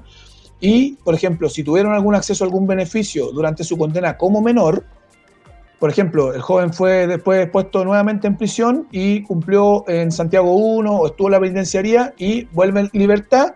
[0.61, 4.85] Y, por ejemplo, si tuvieron algún acceso a algún beneficio durante su condena como menor,
[5.79, 10.93] por ejemplo, el joven fue después puesto nuevamente en prisión y cumplió en Santiago 1
[10.93, 13.55] o estuvo en la penitenciaría y vuelve en libertad,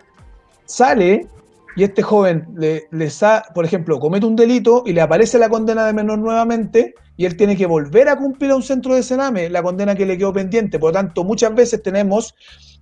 [0.64, 1.28] sale
[1.76, 2.88] y este joven, le,
[3.54, 7.36] por ejemplo, comete un delito y le aparece la condena de menor nuevamente y él
[7.36, 10.32] tiene que volver a cumplir a un centro de Sename la condena que le quedó
[10.32, 10.78] pendiente.
[10.78, 12.34] Por lo tanto, muchas veces tenemos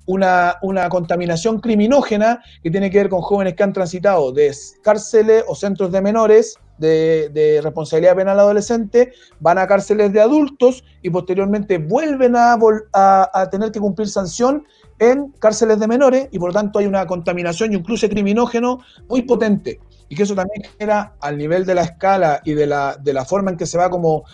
[0.07, 0.59] una,
[0.91, 5.93] contaminación criminógena que tiene que ver con jóvenes que han transitado de cárceles o centros
[5.93, 12.59] de menores de, responsabilidad penal adolescente, van a cárceles de adultos y posteriormente vuelven a,
[12.93, 14.67] a tener que cumplir sanción
[14.99, 18.81] en cárceles de menores y por lo tanto hay una contaminación y un cruce criminógeno
[19.09, 19.81] muy potente.
[20.09, 23.25] Y que eso también genera al nivel de la escala y de la, de la
[23.25, 24.25] forma en que se va como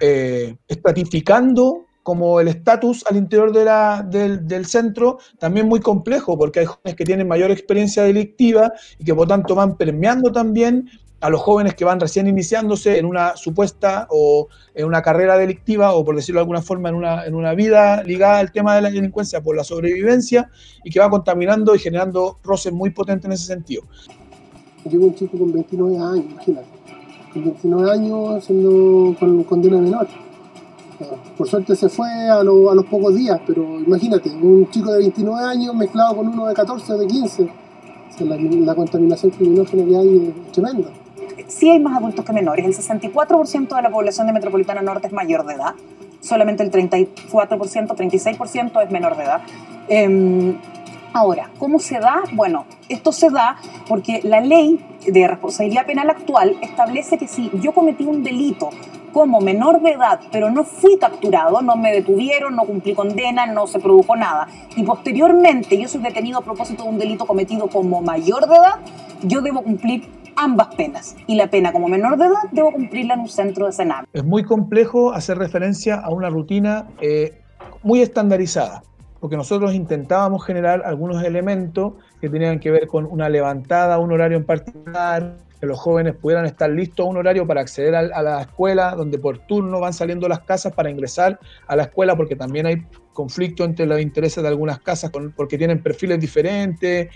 [0.00, 6.36] eh, estratificando como el estatus al interior de la, del, del, centro, también muy complejo,
[6.36, 10.90] porque hay jóvenes que tienen mayor experiencia delictiva y que por tanto van permeando también
[11.22, 15.92] a los jóvenes que van recién iniciándose en una supuesta o en una carrera delictiva
[15.92, 18.82] o por decirlo de alguna forma en una, en una vida ligada al tema de
[18.82, 20.50] la delincuencia por la sobrevivencia
[20.82, 23.84] y que va contaminando y generando roces muy potentes en ese sentido.
[24.84, 26.66] Llegó un chico con 29 años, imagínate,
[27.32, 30.08] con 29 años siendo con condena menor.
[31.38, 35.40] Por suerte se fue a, a los pocos días, pero imagínate, un chico de 29
[35.40, 37.48] años mezclado con uno de 14 o de 15.
[38.24, 40.90] la, la contaminación criminógena que hay es tremenda
[41.52, 42.64] sí hay más adultos que menores.
[42.64, 45.74] El 64% de la población de Metropolitana Norte es mayor de edad,
[46.20, 49.42] solamente el 34%, 36% es menor de edad.
[49.88, 50.58] Em,
[51.12, 52.22] ahora, ¿cómo se da?
[52.32, 53.56] Bueno, esto se da
[53.88, 58.70] porque la ley de responsabilidad penal actual establece que si yo cometí un delito
[59.12, 63.66] como menor de edad, pero no fui capturado, no me detuvieron, no cumplí condena, no
[63.66, 68.00] se produjo nada, y posteriormente yo soy detenido a propósito de un delito cometido como
[68.00, 68.76] mayor de edad,
[69.22, 71.16] yo debo cumplir ambas penas.
[71.26, 74.06] Y la pena como menor de edad debo cumplirla en un centro de Sename.
[74.12, 77.40] Es muy complejo hacer referencia a una rutina eh,
[77.82, 78.82] muy estandarizada.
[79.20, 84.36] porque nosotros intentábamos generar algunos elementos que tenían que ver con una levantada, un horario
[84.36, 88.40] en particular, que los jóvenes pudieran estar listos a un horario para acceder a, la
[88.40, 92.66] escuela, donde por turno van saliendo las casas para ingresar a la escuela, porque también
[92.66, 97.10] hay conflicto entre los intereses de algunas casas porque tienen perfiles diferentes,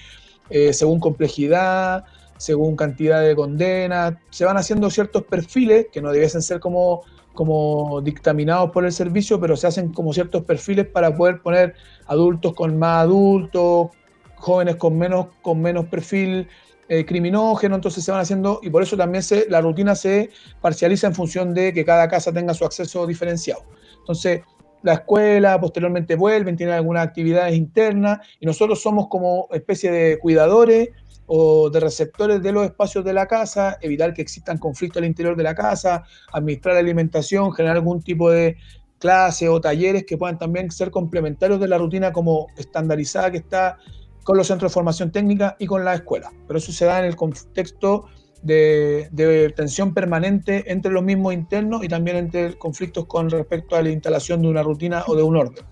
[0.48, 2.04] eh, según complejidad,
[2.37, 4.14] según cantidad de condenas.
[4.30, 7.03] Se van haciendo ciertos perfiles que no debiesen ser como,
[7.34, 11.74] como dictaminados por el servicio, pero se hacen como ciertos perfiles para poder poner
[12.07, 13.89] adultos con más adultos,
[14.37, 16.49] jóvenes con menos, con menos perfil
[16.89, 20.30] eh, criminógeno, entonces se van haciendo, y por eso también se, la rutina se
[20.61, 23.62] parcializa en función de que cada casa tenga su acceso diferenciado.
[23.99, 24.43] Entonces,
[24.82, 30.91] la escuela posteriormente vuelven, tienen algunas actividades internas, y nosotros somos como especie de cuidadores
[31.27, 35.37] o de receptores de los espacios de la casa, evitar que existan conflictos al interior
[35.37, 38.57] de la casa, administrar la alimentación, generar algún tipo de
[38.99, 43.79] clase o talleres que puedan también ser complementarios de la rutina como estandarizada que está
[44.24, 46.33] con los centros de formación técnica y con la escuela.
[46.47, 48.07] Pero eso se da en el contexto
[48.43, 53.83] de, de tensión permanente entre los mismos internos y también entre conflictos con respecto a
[53.83, 55.64] la instalación de una rutina o de un orden.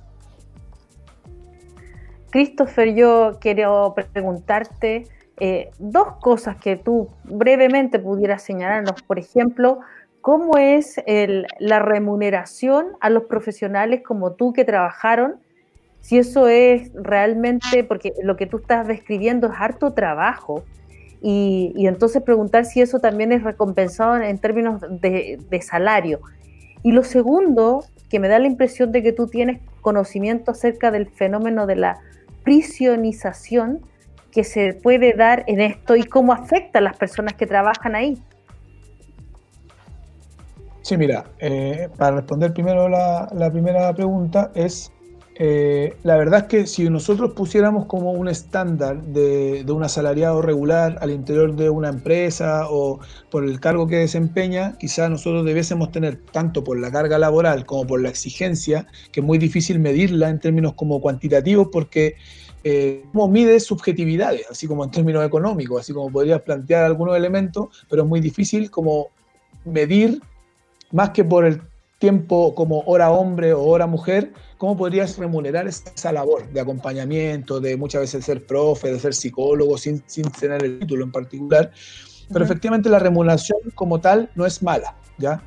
[2.30, 5.06] Christopher, yo quiero preguntarte
[5.40, 9.02] eh, dos cosas que tú brevemente pudieras señalarnos.
[9.02, 9.80] Por ejemplo,
[10.20, 15.36] ¿cómo es el- la remuneración a los profesionales como tú que trabajaron?
[16.00, 20.62] Si eso es realmente, porque lo que tú estás describiendo es harto trabajo,
[21.26, 26.20] y, y entonces preguntar si eso también es recompensado en, términos de, de salario.
[26.82, 31.08] Y lo segundo, que me da la impresión de que tú tienes conocimiento acerca del
[31.08, 31.98] fenómeno de la
[32.42, 33.80] prisionización
[34.34, 38.18] que se puede dar en esto y cómo afecta a las personas que trabajan ahí.
[40.82, 44.92] Sí, mira, eh, para responder primero la, primera pregunta es,
[45.36, 50.42] eh, la verdad es que si nosotros pusiéramos como un estándar de, de un asalariado
[50.42, 55.90] regular al interior de una empresa o por el cargo que desempeña, quizás nosotros debiésemos
[55.90, 60.28] tener tanto por la carga laboral como por la exigencia, que es muy difícil medirla
[60.28, 62.16] en términos como cuantitativos porque
[62.64, 67.84] eh, cómo mide subjetividades, así como en términos económicos, así como podrías plantear algunos elementos,
[67.88, 69.10] pero es muy difícil como
[69.64, 70.22] medir
[70.90, 71.60] más que por el
[71.98, 77.76] tiempo como hora hombre o hora mujer, ¿cómo podrías remunerar esa labor de acompañamiento, de
[77.76, 81.70] muchas veces ser profe, de ser psicólogo, sin, sin tener el título en particular?
[82.28, 82.52] Pero Ujú.
[82.52, 85.42] efectivamente la remuneración como tal no es mala, ¿ya?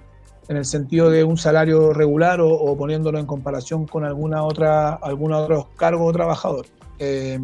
[0.49, 4.93] En el sentido de un salario regular o, o poniéndolo en comparación con alguna otra,
[4.93, 6.65] algún otro cargo o trabajador.
[6.99, 7.39] Eh,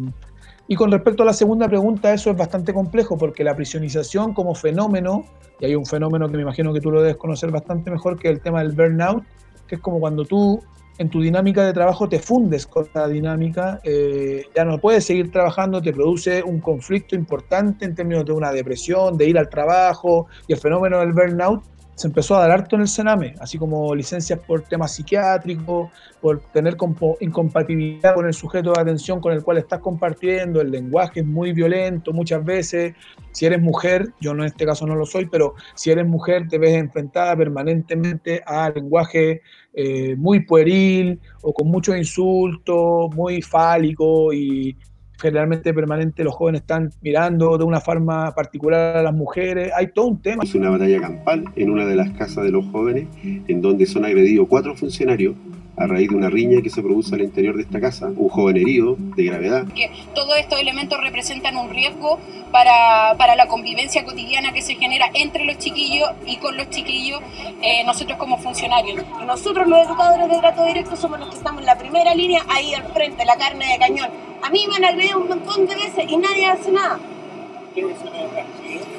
[0.66, 4.54] y con respecto a la segunda pregunta, eso es bastante complejo porque la prisionización como
[4.54, 5.24] fenómeno,
[5.60, 8.28] y hay un fenómeno que me imagino que tú lo debes conocer bastante mejor que
[8.28, 9.22] el tema del burnout,
[9.66, 10.62] que es como cuando tú
[10.96, 15.30] en tu dinámica de trabajo te fundes con la dinámica, eh, ya no puedes seguir
[15.30, 20.28] trabajando, te produce un conflicto importante en términos de una depresión, de ir al trabajo,
[20.46, 21.62] y el fenómeno del burnout
[21.94, 25.90] se empezó a dar harto en el Sename, así como licencias por temas psiquiátricos,
[26.20, 26.76] por tener
[27.20, 31.52] incompatibilidad con el sujeto de atención con el cual estás compartiendo, el lenguaje es muy
[31.52, 32.94] violento muchas veces,
[33.30, 36.58] si eres mujer, yo en este caso no lo soy, pero si eres mujer te
[36.58, 39.42] ves enfrentada permanentemente a lenguaje
[39.72, 44.76] eh, muy pueril o con muchos insultos, muy fálico y
[45.20, 50.06] generalmente permanente los jóvenes están mirando de una forma particular a las mujeres, hay todo
[50.06, 50.44] un tema.
[50.44, 54.04] Es una batalla campal en una de las casas de los jóvenes, en donde son
[54.04, 55.34] agredidos cuatro funcionarios
[55.76, 58.06] a raíz de una riña que se produce al interior de esta casa.
[58.06, 59.66] Un joven herido de gravedad.
[59.74, 62.18] que todos estos elementos representan un riesgo
[62.52, 67.20] para, para la convivencia cotidiana que se genera entre los chiquillos y con los chiquillos,
[67.62, 69.04] eh, nosotros como funcionarios.
[69.20, 72.42] Y nosotros los educadores de trato directo somos los que estamos en la primera línea,
[72.48, 74.08] ahí al frente, la carne de cañón.
[74.42, 76.98] A mí me han agredido un montón de veces y nadie hace nada.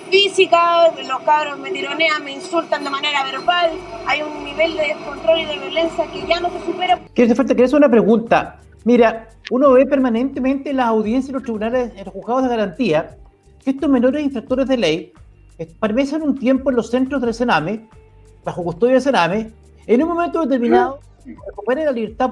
[0.10, 3.72] Física, los cabros me tironean, me insultan de manera verbal,
[4.06, 7.00] hay un nivel de descontrol y de violencia que ya no se supera.
[7.14, 8.60] Quiero hacer una pregunta.
[8.84, 13.18] Mira, uno ve permanentemente en las audiencias y los tribunales, en los juzgados de garantía,
[13.64, 15.14] que estos menores infractores de ley
[15.80, 17.88] permanecen un tiempo en los centros del Sename,
[18.44, 19.52] bajo custodia del Sename,
[19.88, 21.00] en un momento determinado
[21.48, 22.32] recuperen la libertad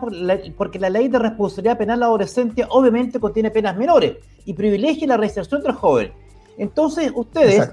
[0.55, 5.63] porque la ley de responsabilidad penal adolescente obviamente contiene penas menores y privilegia la reinserción
[5.63, 6.11] los jóvenes.
[6.57, 7.71] Entonces, ustedes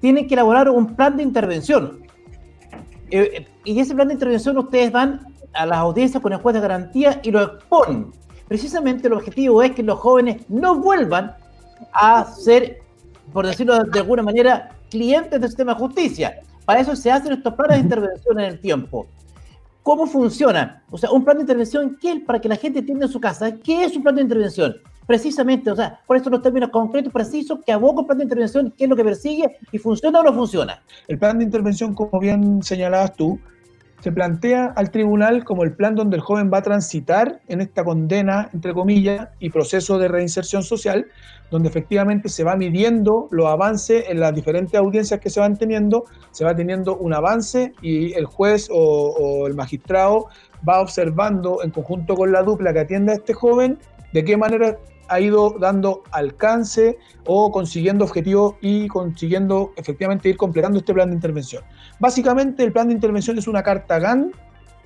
[0.00, 2.00] tienen que elaborar un plan de intervención.
[3.10, 6.54] Eh, eh, y ese plan de intervención ustedes van a las audiencias con el juez
[6.54, 8.10] de garantía y lo exponen.
[8.48, 11.36] Precisamente el objetivo es que los jóvenes no vuelvan
[11.92, 12.80] a ser,
[13.32, 16.40] por decirlo de alguna manera, clientes del sistema de justicia.
[16.64, 19.06] Para eso se hacen estos planes de intervención en el tiempo.
[19.82, 20.84] ¿Cómo funciona?
[20.90, 23.20] O sea, un plan de intervención, ¿qué es para que la gente entienda en su
[23.20, 23.52] casa?
[23.56, 24.76] ¿Qué es un plan de intervención?
[25.06, 28.72] Precisamente, o sea, por eso los términos concretos, precisos, que aboca el plan de intervención,
[28.76, 30.82] qué es lo que persigue y funciona o no funciona.
[31.08, 33.38] El plan de intervención, como bien señalabas tú,
[34.02, 37.84] se plantea al tribunal como el plan donde el joven va a transitar en esta
[37.84, 41.06] condena, entre comillas, y proceso de reinserción social,
[41.52, 46.06] donde efectivamente se va midiendo los avances en las diferentes audiencias que se van teniendo,
[46.32, 50.26] se va teniendo un avance y el juez o, o el magistrado
[50.68, 53.78] va observando en conjunto con la dupla que atiende a este joven
[54.12, 54.78] de qué manera
[55.12, 61.16] ha ido dando alcance o consiguiendo objetivos y consiguiendo efectivamente ir completando este plan de
[61.16, 61.62] intervención.
[62.00, 64.32] Básicamente el plan de intervención es una carta GAN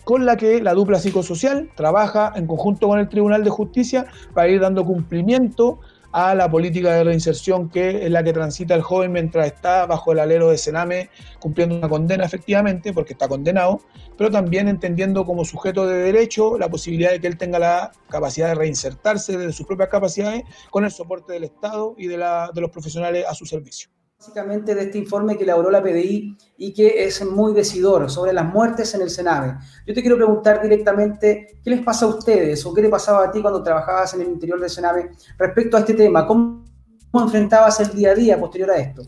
[0.02, 4.48] con la que la dupla psicosocial trabaja en conjunto con el Tribunal de Justicia para
[4.48, 5.78] ir dando cumplimiento
[6.16, 10.12] a la política de reinserción que es la que transita el joven mientras está bajo
[10.12, 13.82] el alero de Sename cumpliendo una condena efectivamente, porque está condenado,
[14.16, 18.48] pero también entendiendo como sujeto de derecho la posibilidad de que él tenga la capacidad
[18.48, 22.62] de reinsertarse desde sus propias capacidades con el soporte del Estado y de, la, de
[22.62, 27.04] los profesionales a su servicio básicamente de este informe que elaboró la PDI y que
[27.04, 29.58] es muy decidor sobre las muertes en el Sename.
[29.86, 33.30] Yo te quiero preguntar directamente, ¿qué les pasa a ustedes o qué le pasaba a
[33.30, 36.26] ti cuando trabajabas en el interior del Sename respecto a este tema?
[36.26, 36.64] ¿Cómo,
[37.12, 39.02] enfrentabas el día a día posterior a esto?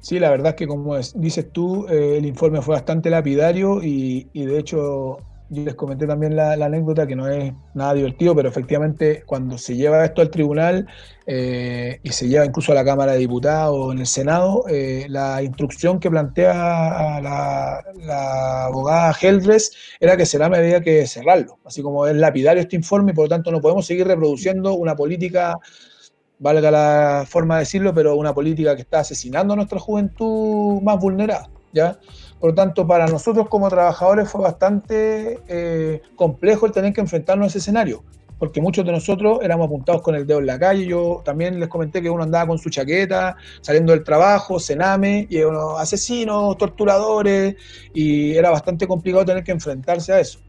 [0.00, 4.28] Sí, la verdad es que como dices tú, eh, el informe fue bastante lapidario y,
[4.32, 5.18] y de hecho
[5.50, 9.76] yo les comenté también la, anécdota que no es nada divertido, pero efectivamente cuando se
[9.76, 10.86] lleva esto al tribunal
[11.26, 15.06] eh, y se lleva incluso a la Cámara de Diputados o en el Senado, eh,
[15.08, 22.06] la instrucción que plantea la, abogada Heldres era que será medida que cerrarlo, así como
[22.06, 25.58] es lapidario este informe y por lo tanto no podemos seguir reproduciendo una política
[26.38, 30.98] valga la forma de decirlo, pero una política que está asesinando a nuestra juventud más
[30.98, 31.98] vulnerada, ¿ya?
[32.40, 37.44] Por lo tanto, para nosotros como trabajadores fue bastante eh, complejo el tener que enfrentarnos
[37.44, 38.02] a ese escenario,
[38.38, 40.84] porque muchos de nosotros éramos apuntados con el dedo en la calle.
[40.84, 45.38] Yo también les comenté que uno andaba con su chaqueta, saliendo del trabajo, cename, y
[45.38, 47.56] unos asesinos, torturadores,
[47.94, 50.40] y era bastante complicado tener que enfrentarse a eso.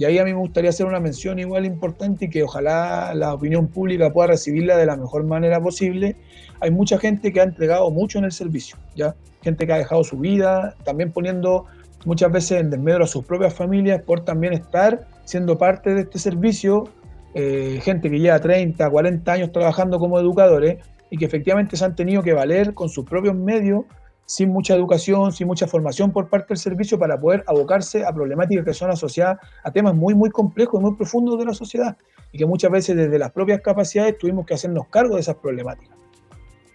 [0.00, 3.34] Y ahí a mí me gustaría hacer una mención igual importante y que ojalá la
[3.34, 6.16] opinión pública pueda recibirla de la mejor manera posible.
[6.60, 9.14] Hay mucha gente que ha entregado mucho en el servicio, ¿ya?
[9.42, 11.66] gente que ha dejado su vida, también poniendo
[12.06, 16.18] muchas veces en desmedro a sus propias familias por también estar siendo parte de este
[16.18, 16.84] servicio,
[17.34, 20.78] eh, gente que lleva 30, 40 años trabajando como educadores
[21.10, 23.84] y que efectivamente se han tenido que valer con sus propios medios,
[24.30, 28.64] sin mucha educación, sin mucha formación por parte del servicio para poder abocarse a problemáticas
[28.64, 31.96] que son asociadas a temas muy, muy complejos y muy profundos de la sociedad
[32.30, 35.98] y que muchas veces desde las propias capacidades tuvimos que hacernos cargo de esas problemáticas.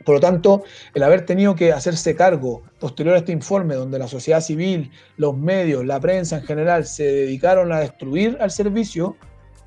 [0.04, 4.10] Por lo tanto, el haber tenido que hacerse cargo posterior a este informe, donde la
[4.10, 9.16] sociedad civil, los medios, la prensa en general se dedicaron a destruir al servicio,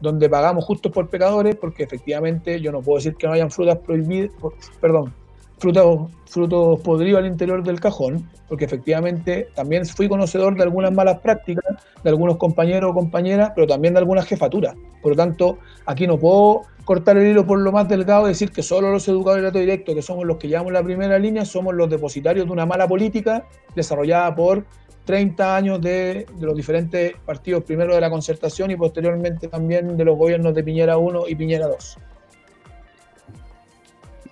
[0.00, 3.78] donde pagamos justos por pecadores, porque efectivamente yo no puedo decir que no hayan frutas
[3.78, 4.30] prohibidas,
[4.78, 5.14] perdón,
[5.58, 11.20] frutos, frutos podridos al interior del cajón, porque efectivamente también fui conocedor de algunas malas
[11.20, 11.64] prácticas
[12.02, 14.74] de algunos compañeros o compañeras, pero también de algunas jefaturas.
[15.02, 18.50] Por lo tanto, aquí no puedo cortar el hilo por lo más delgado y decir
[18.50, 21.44] que solo los educadores de trato directo, que somos los que llevamos la primera línea,
[21.44, 23.44] somos los depositarios de una mala política
[23.74, 24.64] desarrollada por
[25.04, 30.18] 30 años de, los diferentes partidos, primero de la concertación y posteriormente también de los
[30.18, 31.98] gobiernos de Piñera 1 y Piñera 2.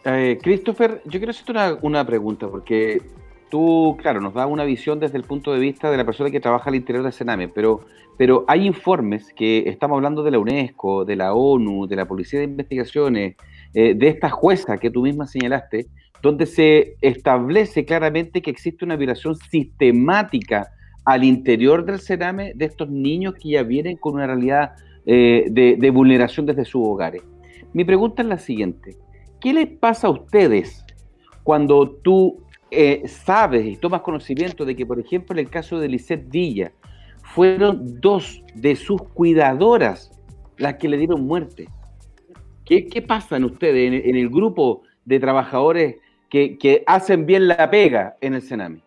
[0.06, 1.52] Eh, Christopher, yo quiero hacerte
[1.82, 3.02] una, pregunta, porque
[3.50, 6.40] tú, claro, nos das una visión desde el punto de vista de la persona que
[6.40, 7.80] trabaja al interior del Sename, pero
[8.16, 12.38] pero hay informes que estamos hablando de la UNESCO, de la ONU, de la Policía
[12.38, 13.36] de Investigaciones,
[13.74, 15.86] eh, de esta jueza que tú misma señalaste,
[16.22, 20.68] donde se establece claramente que existe una violación sistemática
[21.04, 24.72] al interior del Sename de estos niños que ya vienen con una realidad
[25.04, 27.22] eh, de, vulneración desde sus hogares.
[27.74, 28.96] Mi pregunta es la siguiente,
[29.46, 30.84] ¿qué les pasa a ustedes
[31.44, 32.42] cuando tú
[32.72, 36.72] eh, sabes y tomas conocimiento de que, por ejemplo, en el caso de Lisette Villa,
[37.22, 40.10] fueron dos de sus cuidadoras
[40.58, 41.68] las que le dieron muerte.
[42.64, 45.94] ¿Qué, qué pasa en ustedes, en, el grupo de trabajadores
[46.28, 48.82] que, que, hacen bien la pega en el Senami?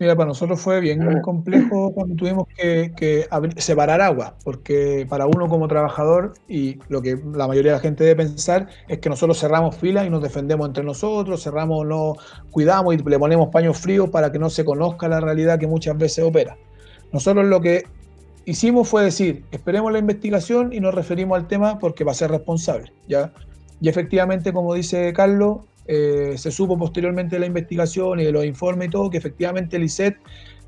[0.00, 3.26] Mira, para nosotros fue bien complejo cuando tuvimos que,
[3.58, 8.02] separar agua, porque para uno como trabajador, y lo que la mayoría de la gente
[8.02, 12.16] debe pensar, es que nosotros cerramos filas y nos defendemos entre nosotros, cerramos, nos
[12.50, 15.96] cuidamos y le ponemos paños fríos para que no se conozca la realidad que muchas
[15.96, 16.56] veces opera.
[17.12, 17.84] Nosotros lo que
[18.46, 22.32] hicimos fue decir, esperemos la investigación y nos referimos al tema porque va a ser
[22.32, 23.32] responsable, ¿ya?
[23.80, 28.44] Y efectivamente, como dice Carlos, eh, se supo posteriormente de la investigación y de los
[28.44, 30.18] informes y todo que efectivamente Lisette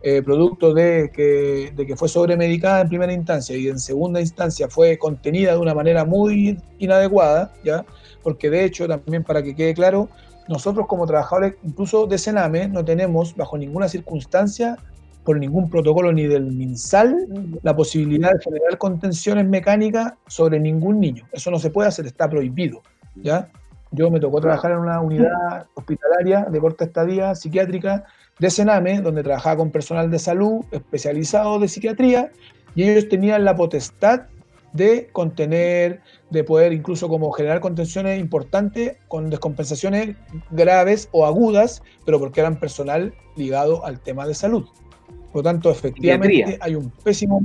[0.02, 4.68] eh, producto de que, de que fue sobremedicada en primera instancia y en segunda instancia
[4.68, 7.84] fue contenida de una manera muy inadecuada, ¿ya?
[8.22, 10.08] porque de hecho, también para que quede claro,
[10.48, 14.76] nosotros como trabajadores, incluso de Sename, no tenemos bajo ninguna circunstancia,
[15.24, 21.26] por ningún protocolo ni del MinSal, la posibilidad de generar contenciones mecánicas sobre ningún niño.
[21.32, 22.80] Eso no se puede hacer, está prohibido.
[23.16, 23.48] ¿ya?
[23.96, 28.04] Yo me tocó trabajar en una unidad hospitalaria de corta estadía psiquiátrica
[28.38, 32.30] de Sename, donde trabajaba con personal de salud especializado de psiquiatría,
[32.74, 34.26] y ellos tenían la potestad
[34.74, 40.14] de contener, de poder incluso como generar contenciones importantes con descompensaciones
[40.50, 44.66] graves o agudas, pero porque eran personal ligado al tema de salud.
[45.32, 47.40] Por lo tanto, efectivamente hay un pésimo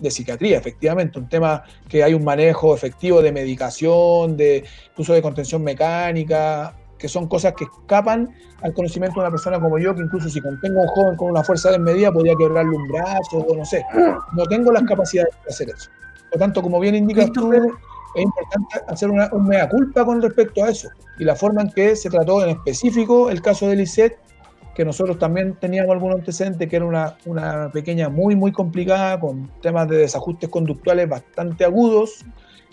[0.00, 4.64] de psiquiatría, efectivamente, un tema que hay un manejo efectivo de medicación, de
[4.96, 8.30] uso de contención mecánica, que son cosas que escapan
[8.62, 11.30] al conocimiento de una persona como yo, que incluso si contengo a un joven con
[11.30, 13.84] una fuerza desmedida podría quebrarle un brazo o no sé.
[14.34, 15.90] No tengo las capacidades de hacer eso.
[16.30, 20.20] Por lo tanto, como bien indicas tú, es importante hacer una, un mea culpa con
[20.20, 20.88] respecto a eso
[21.18, 24.18] y la forma en que se trató en específico el caso de Lisette,
[24.80, 29.50] que nosotros también teníamos algún antecedente, que era una, una pequeña muy, muy complicada, con
[29.60, 32.24] temas de desajustes conductuales bastante agudos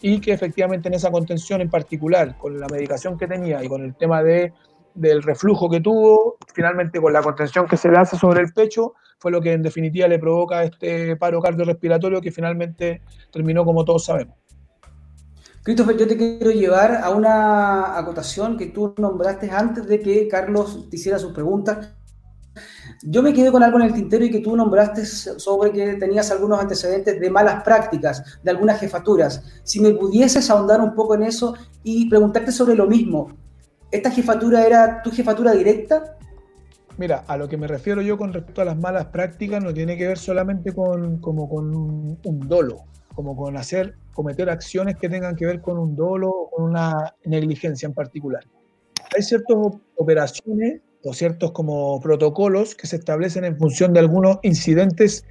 [0.02, 3.84] y que efectivamente en esa contención en particular, con la medicación que tenía y con
[3.84, 4.54] el tema de,
[4.94, 8.94] del reflujo que tuvo, finalmente con la contención que se le hace sobre el pecho,
[9.20, 13.02] fue lo que en definitiva le provoca este paro cardiorrespiratorio que finalmente
[13.34, 14.38] terminó como todos sabemos.
[15.68, 20.90] Christopher, yo te quiero llevar a una acotación que tú nombraste antes de que Carlos
[20.90, 21.90] te hiciera sus preguntas.
[23.04, 26.32] Yo me quedé con algo en el tintero y que tú nombraste sobre que tenías
[26.32, 29.44] algunos antecedentes de malas prácticas, de algunas jefaturas.
[29.66, 31.54] Si me pudieses ahondar un poco en eso
[31.84, 33.34] y preguntarte sobre lo mismo.
[33.92, 36.16] ¿Esta jefatura era tu jefatura directa?
[36.96, 39.98] Mira, a lo que me refiero yo con respecto a las malas prácticas no tiene
[39.98, 45.08] que ver solamente con, como con un, un dolo, como con hacer, cometer acciones que
[45.10, 48.44] tengan que ver con un dolo o con una negligencia en particular.
[49.16, 49.56] Hay ciertas
[49.96, 55.24] operaciones o ciertos como protocolos que se establecen en función de algunos incidentes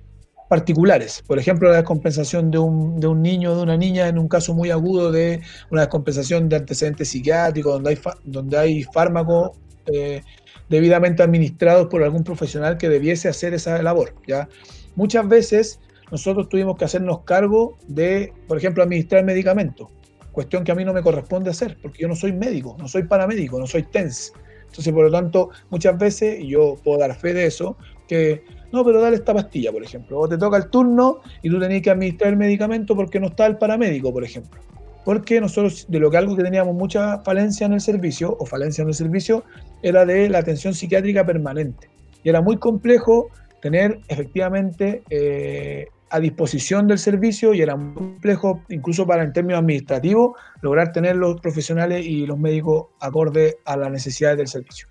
[0.49, 1.25] particulares.
[1.27, 4.29] Por ejemplo, la descompensación de un, de un niño o de una niña en un
[4.29, 5.41] caso muy agudo de
[5.73, 9.51] una descompensación de antecedentes psiquiátricos, donde hay, donde hay fármacos
[9.87, 10.23] eh,
[10.69, 14.15] debidamente administrados por algún profesional que debiese hacer esa labor.
[14.29, 14.49] ¿ya?
[14.95, 15.81] Muchas veces
[16.11, 19.89] nosotros tuvimos que hacernos cargo de, por ejemplo, administrar medicamentos,
[20.33, 23.05] cuestión que a mí no me corresponde hacer, porque yo no soy médico, no soy
[23.05, 24.33] paramédico, no soy TENS.
[24.67, 27.77] Entonces, por lo tanto, muchas veces, y yo puedo dar fe de eso,
[28.07, 31.59] que no, pero dale esta pastilla, por ejemplo, o te toca el turno y tú
[31.59, 34.61] tenés que administrar el medicamento porque no está el paramédico, por ejemplo.
[35.05, 38.83] Porque nosotros, de lo que algo que teníamos mucha falencia en el servicio, o falencia
[38.83, 39.45] en el servicio,
[39.83, 41.89] era de la atención psiquiátrica permanente.
[42.25, 43.29] Y era muy complejo
[43.63, 49.61] tener efectivamente eh, a disposición del servicio y era muy complejo, incluso para en términos
[49.61, 54.89] administrativos, lograr tener los profesionales y los médicos acorde a las necesidades del servicio.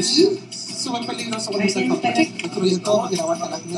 [0.00, 1.86] Sí, súper peligroso por ese
[2.82, 3.68] todo la guarda que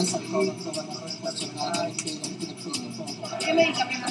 [3.40, 4.04] ¿Qué medicamento?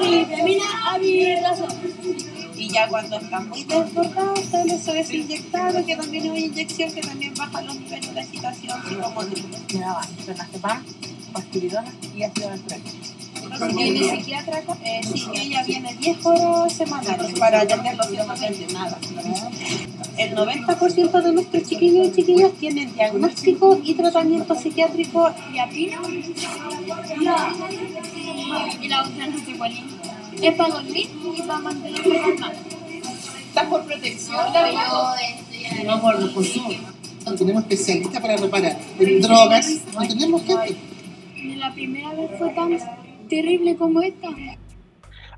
[0.00, 0.64] Vitamina
[2.56, 6.92] y ya cuando está muy desbordado se les es inyectado, que también es una inyección
[6.92, 9.44] que también baja los niveles de agitación psicomotriz.
[9.74, 10.84] Me daban clonazepam,
[11.32, 12.90] paspiridona y ácido benzoico.
[13.76, 14.62] ¿Tiene psiquiatra?
[14.82, 18.98] Eh, sí, ella viene 10 horas semanales para atender los síntomas de nada.
[20.16, 26.00] El 90% de nuestros chiquillos y chiquillas tienen diagnóstico y tratamiento psiquiátrico y apino.
[28.80, 29.72] Y la otra no cuál
[30.42, 30.54] es.
[30.54, 32.52] Para dormir y para mantener calma.
[33.48, 34.36] ¿Estás por protección?
[35.86, 36.68] No por consumo.
[37.38, 38.78] Tenemos especialistas para reparar.
[38.98, 40.76] En drogas, no tenemos gente.
[41.56, 42.78] La primera vez fue tan
[43.28, 44.28] terrible como esta.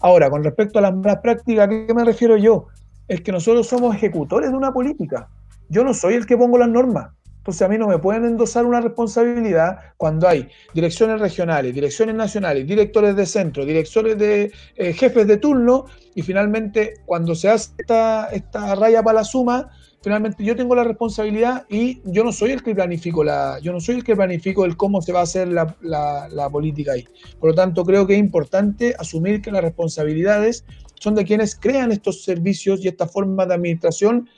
[0.01, 2.67] Ahora, con respecto a las malas prácticas, ¿a qué me refiero yo?
[3.09, 5.29] Es que nosotros somos ejecutores de una política.
[5.69, 7.11] Yo no soy el que pongo las normas.
[7.39, 12.67] Entonces a mí no me pueden endosar una responsabilidad cuando hay direcciones regionales, direcciones nacionales,
[12.67, 18.29] directores de centro, directores de eh, jefes de turno y finalmente cuando se hace esta,
[18.33, 19.71] esta raya para la suma,
[20.03, 23.81] finalmente yo tengo la responsabilidad y yo no soy el que planifico la, yo no
[23.81, 27.07] soy el que planifico el cómo se va a hacer la, la, la política ahí.
[27.41, 30.65] Por lo tanto, creo que es importante asumir que las responsabilidades
[31.01, 34.29] son de quienes crean estos servicios y esta forma de administración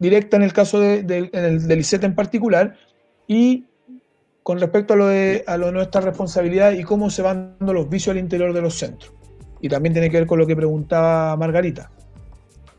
[0.00, 2.74] directa en el caso de, del ICET en particular
[3.28, 3.66] y
[4.42, 7.88] con respecto a lo, de, a lo nuestra responsabilidad y cómo se van dando los
[7.88, 9.12] vicios al interior de los centros.
[9.60, 11.92] Y también tiene que ver con lo que preguntaba Margarita.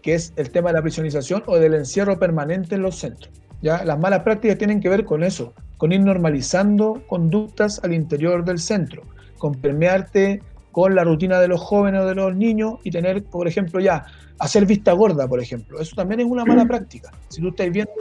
[0.01, 3.31] que es el tema de la prisionización o del encierro permanente en los centros.
[3.61, 3.85] ¿ya?
[3.85, 8.57] Las malas prácticas tienen que ver con eso, con ir normalizando conductas al interior del
[8.57, 9.03] centro,
[9.37, 10.41] con permearte
[10.71, 14.05] con la rutina de los jóvenes o de los niños y tener, por ejemplo, ya,
[14.41, 15.79] hacer vista gorda, por ejemplo.
[15.79, 17.11] Eso también es una mala práctica.
[17.29, 17.91] Si tú estás viendo,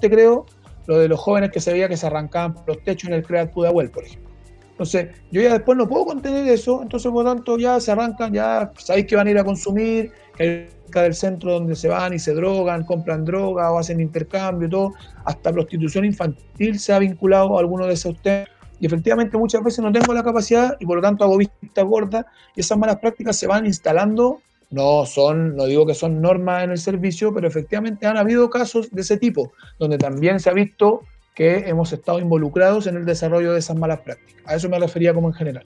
[0.00, 0.44] te creo,
[0.86, 3.52] lo de los jóvenes que se veía que se arrancaban los techos en el Creat
[3.52, 4.28] Pudahuel, por ejemplo.
[4.72, 8.32] Entonces, yo ya después no puedo contener eso, entonces por lo tanto ya se arrancan,
[8.32, 12.18] ya sabéis que van a ir a consumir, cerca del centro donde se van y
[12.18, 14.92] se drogan, compran droga o hacen intercambio, todo,
[15.24, 18.48] hasta prostitución infantil se ha vinculado a alguno de esos temas.
[18.80, 22.26] Y efectivamente muchas veces no tengo la capacidad y por lo tanto hago vista gorda
[22.56, 24.40] y esas malas prácticas se van instalando.
[24.70, 28.90] No son, no digo que son normas en el servicio, pero efectivamente han habido casos
[28.90, 31.02] de ese tipo, donde también se ha visto
[31.34, 34.42] que hemos estado involucrados en el desarrollo de esas malas prácticas.
[34.46, 35.64] A eso me refería como en general.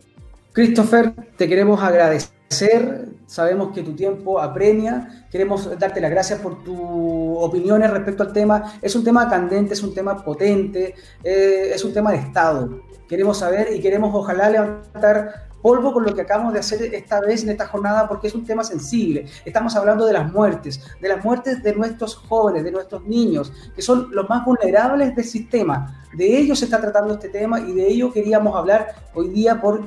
[0.53, 3.09] Christopher, te queremos agradecer.
[3.27, 5.27] Sabemos que tu tiempo apremia.
[5.31, 8.79] Queremos darte las gracias por tus opiniones respecto al tema.
[8.81, 10.95] Es un tema candente, es un tema potente,
[11.25, 12.83] eh, es un tema de Estado.
[13.09, 17.43] Queremos saber y queremos ojalá levantar polvo con lo que acabamos de hacer esta vez
[17.43, 19.25] en esta jornada porque es un tema sensible.
[19.47, 23.81] Estamos hablando de las muertes, de las muertes de nuestros jóvenes, de nuestros niños, que
[23.81, 26.05] son los más vulnerables del sistema.
[26.13, 29.81] De ellos se está tratando este tema y de ello queríamos hablar hoy día por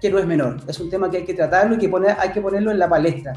[0.00, 0.56] que no es menor.
[0.66, 2.88] Es un tema que hay que tratarlo y que poner, hay que ponerlo en la
[2.88, 3.34] palestra.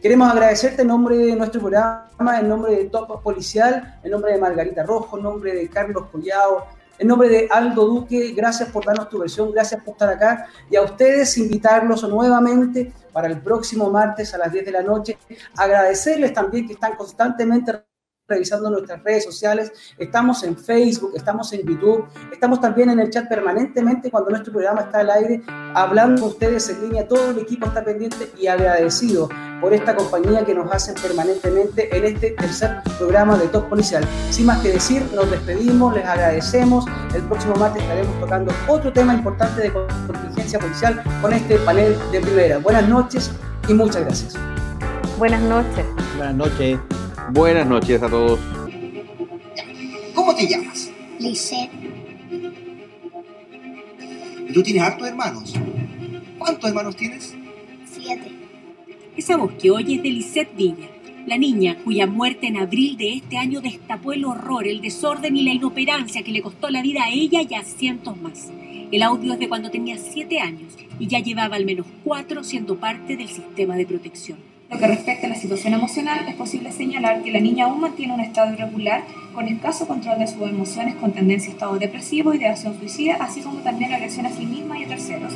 [0.00, 4.38] Queremos agradecerte en nombre de nuestro programa, en nombre de Top Policial, en nombre de
[4.38, 6.64] Margarita Rojo, en nombre de Carlos Collao,
[6.98, 10.76] en nombre de Aldo Duque, gracias por darnos tu versión, gracias por estar acá y
[10.76, 15.18] a ustedes invitarlos nuevamente para el próximo martes a las 10 de la noche.
[15.56, 17.85] Agradecerles también que están constantemente
[18.28, 23.28] revisando nuestras redes sociales, estamos en Facebook, estamos en YouTube, estamos también en el chat
[23.28, 25.42] permanentemente cuando nuestro programa está al aire,
[25.74, 29.28] hablando con ustedes en línea, todo el equipo está pendiente y agradecido
[29.60, 34.04] por esta compañía que nos hacen permanentemente en este tercer programa de Top Policial.
[34.30, 36.84] Sin más que decir, nos despedimos, les agradecemos,
[37.14, 42.20] el próximo martes estaremos tocando otro tema importante de contingencia policial con este panel de
[42.20, 42.58] primera.
[42.58, 43.30] Buenas noches
[43.68, 44.34] y muchas gracias.
[45.16, 45.86] Buenas noches.
[46.16, 47.05] Buenas noches.
[47.32, 48.38] Buenas noches a todos.
[50.14, 50.90] ¿Cómo te llamas?
[51.18, 51.70] Lisette,
[54.48, 55.54] ¿Y tú tienes hartos hermanos?
[56.38, 57.34] ¿Cuántos hermanos tienes?
[57.90, 58.30] siete.
[59.16, 60.88] Esa voz que oyes de Lisette Villa,
[61.26, 65.42] la niña cuya muerte en abril de este año destapó el horror, el desorden y
[65.42, 68.50] la inoperancia que le costó la vida a ella y a cientos más.
[68.92, 72.76] El audio es de cuando tenía siete años y ya llevaba al menos cuatro siendo
[72.76, 74.38] parte del sistema de protección.
[74.70, 78.14] Lo que respecta a la situación emocional, es posible señalar que la niña aún mantiene
[78.14, 82.76] un estado irregular, con escaso control de sus emociones, con tendencia a estado depresivo, ideación
[82.78, 85.34] suicida, así como también agresión a sí misma y a terceros.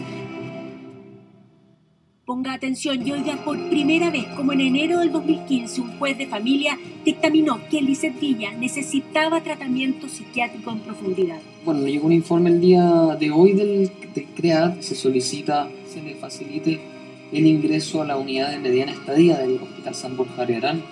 [2.25, 6.29] Ponga atención y oiga por primera vez como en enero del 2015 un juez de
[6.29, 11.39] familia dictaminó que Lisette Villa necesitaba tratamiento psiquiátrico en profundidad.
[11.65, 16.15] Bueno, llegó un informe el día de hoy del, del CREAD, se solicita, se le
[16.15, 17.00] facilite
[17.33, 20.83] el ingreso a la unidad de mediana estadía del Hospital San Borja Ariarán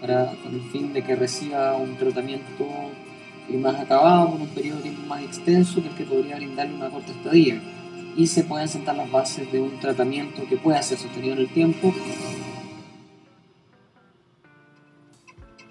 [0.00, 2.66] para, con el fin de que reciba un tratamiento
[3.48, 6.74] eh, más acabado, con un periodo de tiempo más extenso que el que podría brindarle
[6.74, 7.60] una corta estadía.
[8.16, 11.48] Y se pueden sentar las bases de un tratamiento que pueda ser sostenido en el
[11.48, 11.94] tiempo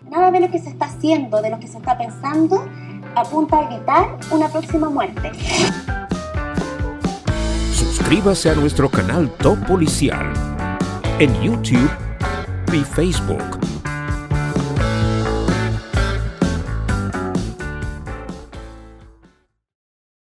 [0.09, 2.65] Nada de lo que se está haciendo, de lo que se está pensando,
[3.15, 5.31] apunta a evitar una próxima muerte.
[8.07, 10.31] Suscríbase a nuestro canal Top Policial
[11.19, 11.91] en YouTube
[12.71, 13.56] y Facebook.